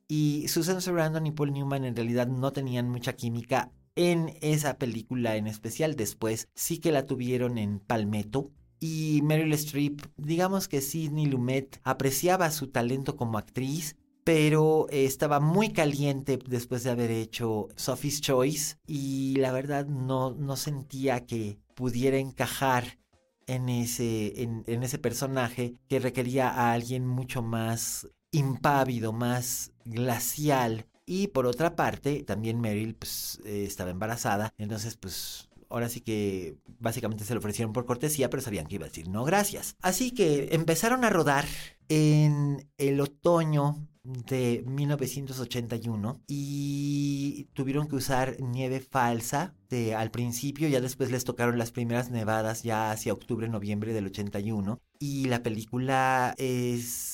Y 0.08 0.48
Susan 0.48 0.80
Sarandon 0.80 1.26
y 1.26 1.30
Paul 1.30 1.52
Newman 1.52 1.84
en 1.84 1.96
realidad 1.96 2.26
no 2.26 2.52
tenían 2.52 2.88
mucha 2.88 3.14
química 3.14 3.70
en 3.96 4.36
esa 4.40 4.78
película 4.78 5.36
en 5.36 5.46
especial. 5.46 5.96
Después 5.96 6.48
sí 6.54 6.78
que 6.78 6.92
la 6.92 7.06
tuvieron 7.06 7.58
en 7.58 7.80
Palmetto. 7.80 8.50
Y 8.80 9.20
Meryl 9.22 9.52
Streep, 9.52 10.02
digamos 10.16 10.66
que 10.66 10.80
Sidney 10.80 11.26
Lumet 11.26 11.80
apreciaba 11.84 12.50
su 12.50 12.66
talento 12.66 13.16
como 13.16 13.38
actriz, 13.38 13.96
pero 14.24 14.88
estaba 14.90 15.40
muy 15.40 15.72
caliente 15.72 16.38
después 16.46 16.82
de 16.82 16.90
haber 16.90 17.10
hecho 17.10 17.68
Sophie's 17.76 18.20
Choice 18.20 18.76
y 18.86 19.36
la 19.36 19.52
verdad 19.52 19.86
no, 19.86 20.32
no 20.32 20.56
sentía 20.56 21.26
que 21.26 21.58
pudiera 21.74 22.18
encajar 22.18 22.98
en 23.46 23.68
ese, 23.68 24.42
en, 24.42 24.64
en 24.66 24.82
ese 24.82 24.98
personaje 24.98 25.74
que 25.88 25.98
requería 25.98 26.48
a 26.48 26.72
alguien 26.72 27.06
mucho 27.06 27.42
más 27.42 28.08
impávido, 28.30 29.12
más 29.12 29.72
glacial. 29.84 30.86
Y 31.06 31.28
por 31.28 31.46
otra 31.46 31.76
parte, 31.76 32.22
también 32.22 32.60
Meryl 32.60 32.94
pues, 32.94 33.40
eh, 33.44 33.64
estaba 33.66 33.90
embarazada, 33.90 34.54
entonces 34.58 34.96
pues 34.96 35.48
ahora 35.68 35.88
sí 35.88 36.00
que 36.00 36.56
básicamente 36.78 37.24
se 37.24 37.34
lo 37.34 37.40
ofrecieron 37.40 37.72
por 37.72 37.86
cortesía, 37.86 38.30
pero 38.30 38.42
sabían 38.42 38.66
que 38.66 38.76
iba 38.76 38.84
a 38.84 38.88
decir 38.88 39.08
no 39.08 39.24
gracias. 39.24 39.76
Así 39.80 40.12
que 40.12 40.50
empezaron 40.52 41.04
a 41.04 41.10
rodar 41.10 41.46
en 41.88 42.68
el 42.78 43.00
otoño 43.00 43.88
de 44.04 44.64
1981 44.66 46.22
y 46.26 47.48
tuvieron 47.52 47.86
que 47.86 47.96
usar 47.96 48.36
nieve 48.40 48.80
falsa 48.80 49.54
de, 49.70 49.94
al 49.94 50.10
principio, 50.10 50.68
ya 50.68 50.80
después 50.80 51.10
les 51.10 51.24
tocaron 51.24 51.56
las 51.56 51.70
primeras 51.70 52.10
nevadas 52.10 52.62
ya 52.62 52.90
hacia 52.90 53.12
octubre, 53.12 53.48
noviembre 53.48 53.92
del 53.92 54.06
81 54.06 54.80
y 54.98 55.26
la 55.26 55.42
película 55.42 56.34
es 56.36 57.11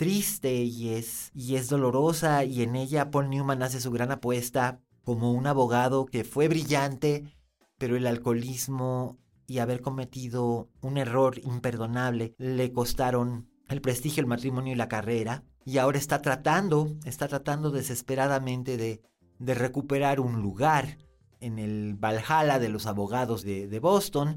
triste 0.00 0.54
y 0.54 0.94
es, 0.94 1.30
y 1.34 1.56
es 1.56 1.68
dolorosa 1.68 2.46
y 2.46 2.62
en 2.62 2.74
ella 2.74 3.10
Paul 3.10 3.28
Newman 3.28 3.62
hace 3.62 3.82
su 3.82 3.90
gran 3.90 4.10
apuesta 4.10 4.80
como 5.04 5.30
un 5.30 5.46
abogado 5.46 6.06
que 6.06 6.24
fue 6.24 6.48
brillante, 6.48 7.36
pero 7.76 7.96
el 7.98 8.06
alcoholismo 8.06 9.18
y 9.46 9.58
haber 9.58 9.82
cometido 9.82 10.70
un 10.80 10.96
error 10.96 11.38
imperdonable 11.40 12.34
le 12.38 12.72
costaron 12.72 13.50
el 13.68 13.82
prestigio, 13.82 14.22
el 14.22 14.26
matrimonio 14.26 14.72
y 14.72 14.76
la 14.76 14.88
carrera. 14.88 15.44
Y 15.66 15.76
ahora 15.76 15.98
está 15.98 16.22
tratando, 16.22 16.96
está 17.04 17.28
tratando 17.28 17.70
desesperadamente 17.70 18.78
de, 18.78 19.02
de 19.38 19.52
recuperar 19.52 20.18
un 20.18 20.40
lugar 20.40 20.96
en 21.40 21.58
el 21.58 21.94
Valhalla 21.94 22.58
de 22.58 22.70
los 22.70 22.86
abogados 22.86 23.42
de, 23.42 23.68
de 23.68 23.80
Boston. 23.80 24.36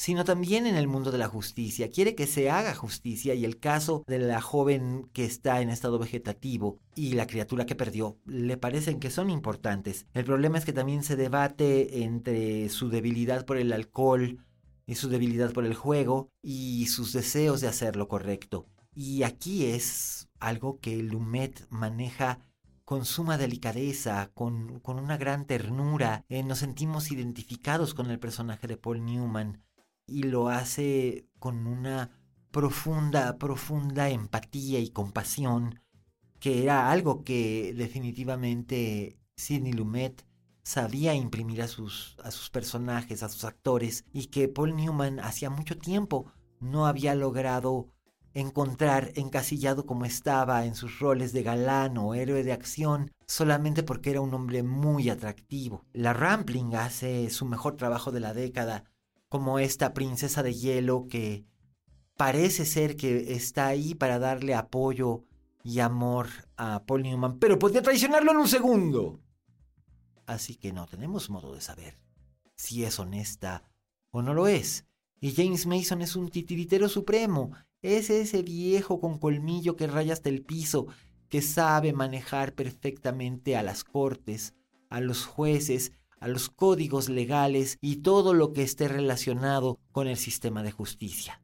Sino 0.00 0.24
también 0.24 0.66
en 0.66 0.76
el 0.76 0.88
mundo 0.88 1.10
de 1.10 1.18
la 1.18 1.28
justicia. 1.28 1.90
Quiere 1.90 2.14
que 2.14 2.26
se 2.26 2.48
haga 2.48 2.74
justicia 2.74 3.34
y 3.34 3.44
el 3.44 3.58
caso 3.58 4.02
de 4.06 4.18
la 4.18 4.40
joven 4.40 5.10
que 5.12 5.26
está 5.26 5.60
en 5.60 5.68
estado 5.68 5.98
vegetativo 5.98 6.78
y 6.94 7.12
la 7.12 7.26
criatura 7.26 7.66
que 7.66 7.74
perdió 7.74 8.16
le 8.24 8.56
parecen 8.56 8.98
que 8.98 9.10
son 9.10 9.28
importantes. 9.28 10.06
El 10.14 10.24
problema 10.24 10.56
es 10.56 10.64
que 10.64 10.72
también 10.72 11.04
se 11.04 11.16
debate 11.16 12.02
entre 12.02 12.70
su 12.70 12.88
debilidad 12.88 13.44
por 13.44 13.58
el 13.58 13.74
alcohol 13.74 14.42
y 14.86 14.94
su 14.94 15.10
debilidad 15.10 15.52
por 15.52 15.66
el 15.66 15.74
juego 15.74 16.30
y 16.40 16.86
sus 16.86 17.12
deseos 17.12 17.60
de 17.60 17.68
hacer 17.68 17.96
lo 17.96 18.08
correcto. 18.08 18.64
Y 18.94 19.24
aquí 19.24 19.66
es 19.66 20.30
algo 20.38 20.80
que 20.80 20.96
Lumet 21.02 21.66
maneja 21.68 22.38
con 22.86 23.04
suma 23.04 23.36
delicadeza, 23.36 24.30
con, 24.32 24.80
con 24.80 24.98
una 24.98 25.18
gran 25.18 25.44
ternura. 25.44 26.24
Eh, 26.30 26.42
nos 26.42 26.60
sentimos 26.60 27.12
identificados 27.12 27.92
con 27.92 28.10
el 28.10 28.18
personaje 28.18 28.66
de 28.66 28.78
Paul 28.78 29.04
Newman 29.04 29.60
y 30.10 30.24
lo 30.24 30.48
hace 30.48 31.26
con 31.38 31.66
una 31.66 32.10
profunda, 32.50 33.38
profunda 33.38 34.08
empatía 34.10 34.80
y 34.80 34.90
compasión, 34.90 35.80
que 36.38 36.62
era 36.62 36.90
algo 36.90 37.22
que 37.22 37.74
definitivamente 37.76 39.18
Sidney 39.36 39.72
Lumet 39.72 40.26
sabía 40.62 41.14
imprimir 41.14 41.62
a 41.62 41.68
sus, 41.68 42.16
a 42.22 42.30
sus 42.30 42.50
personajes, 42.50 43.22
a 43.22 43.28
sus 43.28 43.44
actores, 43.44 44.04
y 44.12 44.26
que 44.26 44.48
Paul 44.48 44.76
Newman 44.76 45.20
hacía 45.20 45.50
mucho 45.50 45.78
tiempo 45.78 46.32
no 46.60 46.86
había 46.86 47.14
logrado 47.14 47.88
encontrar 48.32 49.12
encasillado 49.16 49.86
como 49.86 50.04
estaba 50.04 50.64
en 50.64 50.74
sus 50.74 51.00
roles 51.00 51.32
de 51.32 51.42
galán 51.42 51.98
o 51.98 52.14
héroe 52.14 52.44
de 52.44 52.52
acción 52.52 53.10
solamente 53.26 53.82
porque 53.82 54.10
era 54.10 54.20
un 54.20 54.34
hombre 54.34 54.62
muy 54.62 55.08
atractivo. 55.08 55.84
La 55.92 56.12
Rampling 56.12 56.74
hace 56.74 57.30
su 57.30 57.44
mejor 57.44 57.76
trabajo 57.76 58.12
de 58.12 58.20
la 58.20 58.34
década 58.34 58.84
como 59.30 59.60
esta 59.60 59.94
princesa 59.94 60.42
de 60.42 60.52
hielo 60.52 61.06
que 61.08 61.46
parece 62.18 62.66
ser 62.66 62.96
que 62.96 63.32
está 63.32 63.68
ahí 63.68 63.94
para 63.94 64.18
darle 64.18 64.54
apoyo 64.54 65.24
y 65.62 65.78
amor 65.78 66.26
a 66.56 66.84
Paul 66.84 67.04
Newman, 67.04 67.38
pero 67.38 67.58
podría 67.58 67.80
traicionarlo 67.80 68.32
en 68.32 68.38
un 68.38 68.48
segundo. 68.48 69.20
Así 70.26 70.56
que 70.56 70.72
no 70.72 70.86
tenemos 70.86 71.30
modo 71.30 71.54
de 71.54 71.60
saber 71.60 71.94
si 72.56 72.84
es 72.84 72.98
honesta 72.98 73.62
o 74.10 74.20
no 74.20 74.34
lo 74.34 74.48
es. 74.48 74.84
Y 75.20 75.32
James 75.32 75.64
Mason 75.64 76.02
es 76.02 76.16
un 76.16 76.28
titiritero 76.28 76.88
supremo, 76.88 77.52
es 77.82 78.10
ese 78.10 78.42
viejo 78.42 79.00
con 79.00 79.18
colmillo 79.18 79.76
que 79.76 79.86
raya 79.86 80.12
hasta 80.12 80.28
el 80.28 80.42
piso, 80.42 80.88
que 81.28 81.40
sabe 81.40 81.92
manejar 81.92 82.54
perfectamente 82.54 83.56
a 83.56 83.62
las 83.62 83.84
cortes, 83.84 84.54
a 84.88 85.00
los 85.00 85.24
jueces 85.24 85.92
a 86.20 86.28
los 86.28 86.50
códigos 86.50 87.08
legales 87.08 87.78
y 87.80 87.96
todo 87.96 88.34
lo 88.34 88.52
que 88.52 88.62
esté 88.62 88.86
relacionado 88.88 89.80
con 89.90 90.06
el 90.06 90.16
sistema 90.16 90.62
de 90.62 90.70
justicia. 90.70 91.42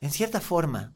En 0.00 0.10
cierta 0.10 0.40
forma, 0.40 0.94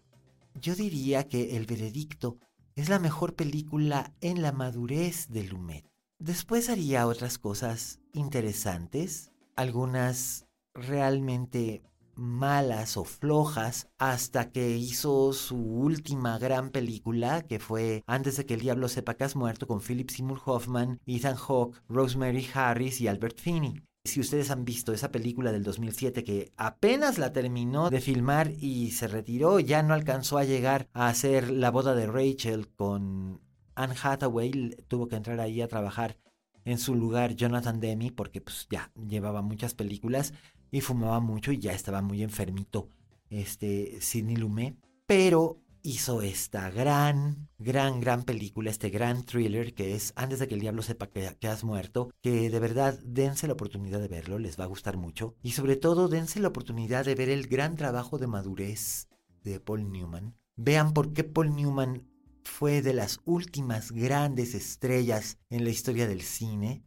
yo 0.55 0.75
diría 0.75 1.29
que 1.29 1.57
El 1.57 1.67
Veredicto 1.67 2.39
es 2.75 2.89
la 2.89 2.99
mejor 2.99 3.35
película 3.35 4.13
en 4.21 4.43
la 4.43 4.53
madurez 4.53 5.29
de 5.29 5.45
Lumet. 5.45 5.87
Después 6.19 6.71
haría 6.71 7.07
otras 7.07 7.39
cosas 7.39 8.01
interesantes, 8.13 9.33
algunas 9.55 10.47
realmente 10.75 11.83
malas 12.17 12.97
o 12.97 13.05
flojas 13.05 13.89
hasta 13.99 14.51
que 14.51 14.77
hizo 14.77 15.33
su 15.33 15.57
última 15.57 16.39
gran 16.39 16.71
película 16.71 17.43
que 17.43 17.59
fue 17.59 18.03
Antes 18.07 18.37
de 18.37 18.47
que 18.47 18.55
el 18.55 18.61
diablo 18.61 18.89
sepa 18.89 19.15
que 19.15 19.25
has 19.25 19.37
muerto 19.37 19.67
con 19.67 19.81
Philip 19.81 20.11
Seymour 20.11 20.41
Hoffman, 20.45 21.01
Ethan 21.07 21.37
Hawke, 21.37 21.77
Rosemary 21.89 22.49
Harris 22.53 23.01
y 23.01 23.09
Albert 23.09 23.39
Finney. 23.39 23.83
Si 24.05 24.21
ustedes 24.21 24.51
han 24.51 24.65
visto 24.65 24.93
esa 24.93 25.11
película 25.11 25.51
del 25.51 25.65
2007 25.65 26.23
que 26.23 26.53
apenas 26.57 27.19
la 27.19 27.33
terminó 27.33 27.91
de 27.91 28.01
filmar 28.01 28.53
y 28.53 28.93
se 28.93 29.09
retiró, 29.09 29.59
ya 29.59 29.83
no 29.83 29.95
alcanzó 29.95 30.39
a 30.39 30.45
llegar 30.45 30.89
a 30.93 31.09
hacer 31.09 31.51
la 31.51 31.71
boda 31.71 31.95
de 31.95 32.07
Rachel 32.07 32.69
con 32.69 33.41
Anne 33.75 33.95
Hathaway, 34.01 34.77
tuvo 34.89 35.09
que 35.09 35.17
entrar 35.17 35.41
ahí 35.41 35.61
a 35.61 35.69
trabajar 35.69 36.17
en 36.65 36.79
su 36.79 36.95
lugar 36.95 37.35
Jonathan 37.35 37.81
Demi 37.81 38.11
porque 38.11 38.41
pues 38.41 38.67
ya 38.69 38.91
llevaba 39.09 39.41
muchas 39.41 39.75
películas 39.75 40.35
y 40.71 40.81
fumaba 40.81 41.21
mucho 41.21 41.53
y 41.53 41.59
ya 41.59 41.73
estaba 41.73 42.03
muy 42.03 42.23
enfermito 42.23 42.89
este 43.31 44.01
Sidney 44.01 44.37
Lumet, 44.37 44.77
pero 45.07 45.61
hizo 45.83 46.21
esta 46.21 46.69
gran, 46.71 47.49
gran, 47.59 48.01
gran 48.01 48.25
película, 48.25 48.71
este 48.71 48.91
gran 48.91 49.25
thriller 49.25 49.73
que 49.73 49.95
es 49.95 50.13
Antes 50.17 50.41
de 50.41 50.49
que 50.49 50.55
el 50.55 50.61
diablo 50.61 50.83
sepa 50.83 51.07
que, 51.07 51.37
que, 51.39 51.47
has 51.47 51.63
muerto, 51.63 52.11
que 52.23 52.51
de 52.51 52.59
verdad 52.59 52.99
dense 53.05 53.47
la 53.47 53.53
oportunidad 53.53 54.01
de 54.01 54.09
verlo, 54.09 54.39
les 54.39 54.59
va 54.59 54.65
a 54.65 54.69
gustar 54.69 54.97
mucho. 54.97 55.37
Y 55.43 55.53
sobre 55.53 55.77
todo 55.77 56.09
dense 56.09 56.41
la 56.41 56.49
oportunidad 56.49 57.05
de 57.05 57.15
ver 57.15 57.29
el 57.29 57.47
gran 57.47 57.77
trabajo 57.77 58.19
de 58.19 58.27
madurez 58.27 59.09
de 59.45 59.61
Paul 59.61 59.93
Newman. 59.93 60.35
Vean 60.57 60.93
por 60.93 61.13
qué 61.13 61.23
Paul 61.23 61.55
Newman 61.55 62.09
fue 62.43 62.83
de 62.83 62.95
las 62.95 63.21
últimas 63.25 63.93
grandes 63.93 64.55
estrellas 64.55 65.39
en 65.51 65.65
la 65.65 65.71
historia 65.71 66.09
del 66.09 66.23
cine 66.23 66.83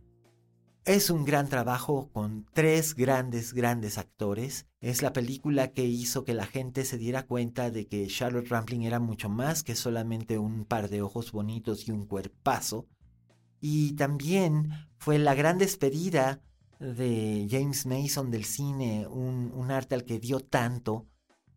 es 0.86 1.10
un 1.10 1.26
gran 1.26 1.50
trabajo 1.50 2.10
con 2.12 2.46
tres 2.54 2.96
grandes, 2.96 3.54
grandes 3.54 3.98
actores. 3.98 4.66
Es 4.82 5.02
la 5.02 5.14
película 5.14 5.72
que 5.72 5.86
hizo 5.86 6.24
que 6.24 6.34
la 6.34 6.46
gente 6.46 6.86
se 6.86 6.98
diera 6.98 7.28
cuenta 7.28 7.70
de 7.70 7.88
que 7.88 8.08
Charlotte 8.08 8.48
Rampling 8.48 8.84
era 8.84 9.00
mucho 9.00 9.30
más 9.30 9.64
que 9.64 9.76
solamente 9.76 10.38
un 10.38 10.66
par 10.66 10.90
de 10.90 11.02
ojos 11.02 11.32
bonitos 11.32 11.88
y 11.88 11.92
un 11.92 12.06
cuerpazo. 12.06 12.88
Y 13.62 13.94
también 13.94 14.72
fue 14.98 15.20
la 15.20 15.36
gran 15.36 15.58
despedida 15.58 16.42
de 16.80 17.48
James 17.50 17.86
Mason 17.86 18.32
del 18.32 18.46
cine, 18.46 19.06
un, 19.08 19.70
arte 19.70 19.96
al 19.96 20.06
que 20.06 20.20
dio 20.20 20.40
tanto, 20.40 21.08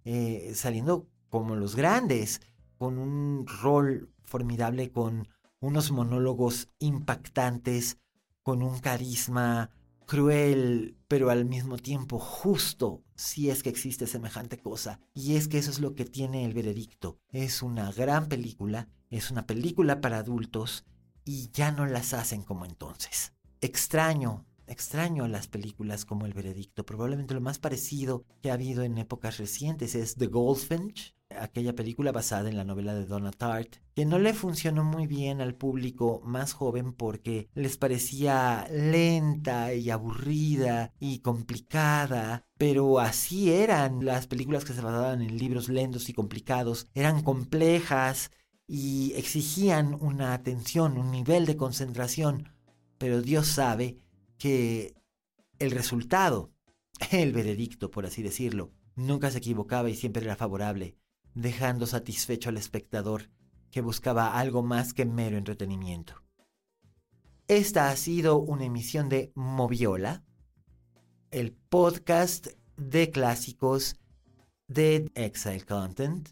eh, 0.04 0.52
saliendo 0.54 1.08
como 1.30 1.54
los 1.54 1.76
grandes, 1.76 2.40
con 2.76 2.98
un 2.98 3.46
rol 3.46 4.12
formidable, 4.24 4.90
con 4.90 5.28
unos 5.60 5.92
monólogos 5.92 6.68
impactantes, 6.80 7.98
con 8.42 8.62
un 8.62 8.78
carisma 8.80 9.70
cruel, 10.06 10.96
pero 11.08 11.30
al 11.30 11.44
mismo 11.44 11.78
tiempo 11.78 12.18
justo, 12.18 13.02
si 13.14 13.50
es 13.50 13.62
que 13.62 13.70
existe 13.70 14.06
semejante 14.06 14.58
cosa. 14.58 15.00
Y 15.14 15.36
es 15.36 15.48
que 15.48 15.58
eso 15.58 15.70
es 15.70 15.80
lo 15.80 15.94
que 15.94 16.04
tiene 16.04 16.44
el 16.44 16.54
veredicto. 16.54 17.18
Es 17.30 17.62
una 17.62 17.90
gran 17.92 18.28
película, 18.28 18.88
es 19.10 19.30
una 19.30 19.46
película 19.46 20.00
para 20.00 20.18
adultos 20.18 20.84
y 21.24 21.50
ya 21.52 21.70
no 21.70 21.86
las 21.86 22.14
hacen 22.14 22.42
como 22.42 22.64
entonces. 22.64 23.32
Extraño, 23.60 24.44
extraño 24.66 25.28
las 25.28 25.46
películas 25.46 26.04
como 26.04 26.26
El 26.26 26.34
veredicto. 26.34 26.84
Probablemente 26.84 27.34
lo 27.34 27.40
más 27.40 27.58
parecido 27.58 28.24
que 28.42 28.50
ha 28.50 28.54
habido 28.54 28.82
en 28.82 28.98
épocas 28.98 29.38
recientes 29.38 29.94
es 29.94 30.16
The 30.16 30.26
Goldfinch, 30.26 31.14
aquella 31.40 31.74
película 31.74 32.12
basada 32.12 32.48
en 32.48 32.56
la 32.56 32.64
novela 32.64 32.94
de 32.94 33.06
Donna 33.06 33.30
Tartt, 33.30 33.76
que 33.94 34.04
no 34.04 34.18
le 34.18 34.34
funcionó 34.34 34.84
muy 34.84 35.06
bien 35.06 35.40
al 35.40 35.54
público 35.54 36.20
más 36.24 36.52
joven 36.52 36.92
porque 36.92 37.48
les 37.54 37.76
parecía 37.76 38.66
lenta 38.70 39.74
y 39.74 39.90
aburrida 39.90 40.92
y 40.98 41.20
complicada, 41.20 42.46
pero 42.56 42.98
así 43.00 43.52
eran. 43.52 44.04
Las 44.04 44.26
películas 44.26 44.64
que 44.64 44.72
se 44.72 44.80
basaban 44.80 45.22
en 45.22 45.38
libros 45.38 45.68
lentos 45.68 46.08
y 46.08 46.12
complicados, 46.12 46.86
eran 46.94 47.22
complejas 47.22 48.30
y 48.66 49.12
exigían 49.16 49.96
una 50.00 50.34
atención, 50.34 50.96
un 50.96 51.10
nivel 51.10 51.46
de 51.46 51.56
concentración, 51.56 52.48
pero 52.98 53.20
Dios 53.20 53.48
sabe 53.48 53.98
que 54.38 54.94
el 55.58 55.70
resultado, 55.70 56.52
el 57.10 57.32
veredicto, 57.32 57.90
por 57.90 58.06
así 58.06 58.22
decirlo, 58.22 58.72
nunca 58.94 59.30
se 59.30 59.38
equivocaba 59.38 59.90
y 59.90 59.94
siempre 59.94 60.24
era 60.24 60.36
favorable 60.36 60.96
dejando 61.34 61.86
satisfecho 61.86 62.48
al 62.48 62.56
espectador 62.56 63.30
que 63.70 63.80
buscaba 63.80 64.38
algo 64.38 64.62
más 64.62 64.92
que 64.92 65.04
mero 65.04 65.38
entretenimiento. 65.38 66.22
Esta 67.48 67.90
ha 67.90 67.96
sido 67.96 68.38
una 68.38 68.64
emisión 68.64 69.08
de 69.08 69.32
Moviola, 69.34 70.24
el 71.30 71.52
podcast 71.52 72.48
de 72.76 73.10
clásicos 73.10 73.96
de 74.68 75.10
Exile 75.14 75.64
Content, 75.64 76.28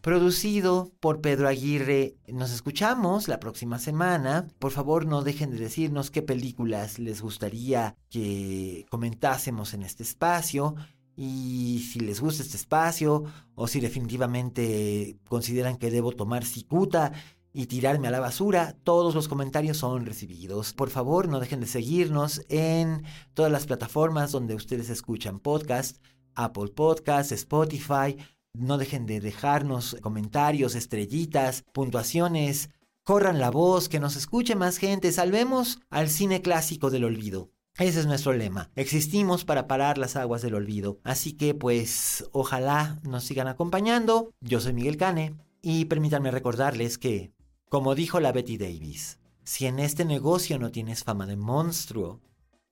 producido 0.00 0.92
por 1.00 1.20
Pedro 1.20 1.48
Aguirre. 1.48 2.16
Nos 2.26 2.52
escuchamos 2.52 3.28
la 3.28 3.38
próxima 3.38 3.78
semana. 3.78 4.48
Por 4.58 4.72
favor, 4.72 5.06
no 5.06 5.22
dejen 5.22 5.50
de 5.50 5.58
decirnos 5.58 6.10
qué 6.10 6.22
películas 6.22 6.98
les 6.98 7.22
gustaría 7.22 7.96
que 8.10 8.84
comentásemos 8.90 9.74
en 9.74 9.82
este 9.84 10.02
espacio 10.02 10.74
y 11.16 11.86
si 11.90 12.00
les 12.00 12.20
gusta 12.20 12.42
este 12.42 12.56
espacio 12.56 13.24
o 13.54 13.66
si 13.66 13.80
definitivamente 13.80 15.18
consideran 15.28 15.76
que 15.76 15.90
debo 15.90 16.12
tomar 16.12 16.44
cicuta 16.44 17.12
y 17.52 17.66
tirarme 17.66 18.08
a 18.08 18.10
la 18.10 18.20
basura, 18.20 18.76
todos 18.82 19.14
los 19.14 19.28
comentarios 19.28 19.76
son 19.76 20.06
recibidos. 20.06 20.72
Por 20.72 20.88
favor, 20.88 21.28
no 21.28 21.38
dejen 21.38 21.60
de 21.60 21.66
seguirnos 21.66 22.42
en 22.48 23.04
todas 23.34 23.52
las 23.52 23.66
plataformas 23.66 24.32
donde 24.32 24.54
ustedes 24.54 24.88
escuchan 24.88 25.38
podcast, 25.38 25.98
Apple 26.34 26.68
Podcast, 26.74 27.30
Spotify. 27.32 28.16
No 28.54 28.78
dejen 28.78 29.06
de 29.06 29.20
dejarnos 29.20 29.96
comentarios, 30.00 30.74
estrellitas, 30.74 31.64
puntuaciones. 31.72 32.70
Corran 33.04 33.38
la 33.38 33.50
voz, 33.50 33.88
que 33.88 34.00
nos 34.00 34.16
escuche 34.16 34.54
más 34.54 34.78
gente. 34.78 35.12
Salvemos 35.12 35.80
al 35.90 36.08
cine 36.08 36.40
clásico 36.40 36.90
del 36.90 37.04
olvido. 37.04 37.50
Ese 37.78 38.00
es 38.00 38.06
nuestro 38.06 38.34
lema. 38.34 38.70
Existimos 38.76 39.44
para 39.44 39.66
parar 39.66 39.96
las 39.96 40.16
aguas 40.16 40.42
del 40.42 40.54
olvido. 40.54 41.00
Así 41.04 41.32
que 41.32 41.54
pues 41.54 42.28
ojalá 42.32 42.98
nos 43.02 43.24
sigan 43.24 43.48
acompañando. 43.48 44.30
Yo 44.40 44.60
soy 44.60 44.74
Miguel 44.74 44.98
Cane 44.98 45.36
y 45.62 45.86
permítanme 45.86 46.30
recordarles 46.30 46.98
que, 46.98 47.32
como 47.68 47.94
dijo 47.94 48.20
la 48.20 48.32
Betty 48.32 48.58
Davis, 48.58 49.18
si 49.44 49.66
en 49.66 49.78
este 49.78 50.04
negocio 50.04 50.58
no 50.58 50.70
tienes 50.70 51.02
fama 51.02 51.26
de 51.26 51.36
monstruo, 51.36 52.20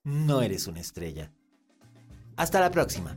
no 0.04 0.42
eres 0.42 0.66
una 0.66 0.80
estrella. 0.80 1.32
Hasta 2.36 2.60
la 2.60 2.70
próxima. 2.70 3.16